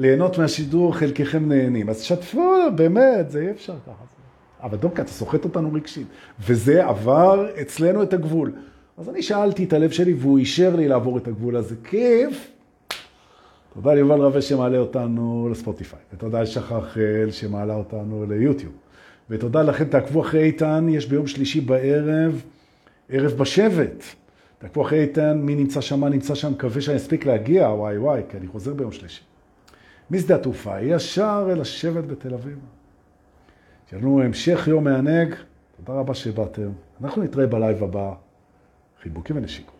ליהנות 0.00 0.38
מהשידור, 0.38 0.96
חלקכם 0.96 1.48
נהנים. 1.48 1.88
אז 1.88 2.02
שתפו, 2.02 2.54
באמת, 2.76 3.30
זה 3.30 3.40
אי 3.40 3.50
אפשר 3.50 3.74
ככה. 3.86 4.04
אבל 4.62 4.76
דוקא, 4.76 5.02
אתה 5.02 5.10
סוחט 5.10 5.44
אותנו 5.44 5.72
רגשית. 5.72 6.06
וזה 6.46 6.86
עבר 6.86 7.46
אצלנו 7.60 8.02
את 8.02 8.12
הגבול. 8.12 8.52
אז 8.98 9.08
אני 9.08 9.22
שאלתי 9.22 9.64
את 9.64 9.72
הלב 9.72 9.90
שלי, 9.90 10.12
והוא 10.12 10.38
אישר 10.38 10.76
לי 10.76 10.88
לעבור 10.88 11.18
את 11.18 11.28
הגבול 11.28 11.56
הזה. 11.56 11.74
כיף. 11.84 12.50
תודה 13.74 13.94
ליובל 13.94 14.20
רווה 14.20 14.42
שמעלה 14.42 14.78
אותנו 14.78 15.48
לספוטיפיי, 15.50 16.00
ותודה 16.14 16.42
לשחר 16.42 16.80
שמעלה 17.30 17.74
אותנו 17.74 18.26
ליוטיוב. 18.28 18.72
ותודה 19.30 19.62
לכם, 19.62 19.84
תעקבו 19.84 20.20
אחרי 20.20 20.42
איתן, 20.42 20.86
יש 20.90 21.06
ביום 21.06 21.26
שלישי 21.26 21.60
בערב, 21.60 22.42
ערב 23.08 23.32
בשבט. 23.32 24.04
תעקבו 24.58 24.82
אחרי 24.82 25.00
איתן, 25.00 25.38
מי 25.42 25.54
נמצא 25.54 25.80
שם, 25.80 26.00
מה 26.00 26.08
נמצא 26.08 26.34
שם, 26.34 26.52
מקווה 26.52 26.80
שאני 26.80 26.96
אספיק 26.96 27.26
להגיע, 27.26 27.68
וואי 27.68 27.98
וואי, 27.98 28.22
כי 28.28 28.36
אני 28.36 28.46
חוזר 28.46 28.74
ביום 28.74 28.92
שלישי. 28.92 29.29
משדה 30.10 30.34
התעופה, 30.34 30.80
ישר 30.80 31.48
אל 31.52 31.60
השבט 31.60 32.04
בתל 32.04 32.34
אביב. 32.34 32.58
שיהיה 33.90 34.24
המשך 34.24 34.64
יום 34.68 34.84
מענג, 34.84 35.34
תודה 35.76 35.98
רבה 35.98 36.14
שבאתם. 36.14 36.70
אנחנו 37.00 37.22
נתראה 37.22 37.46
בלייב 37.46 37.84
הבא. 37.84 38.12
חיבוקים 39.02 39.36
ונשיקות. 39.36 39.79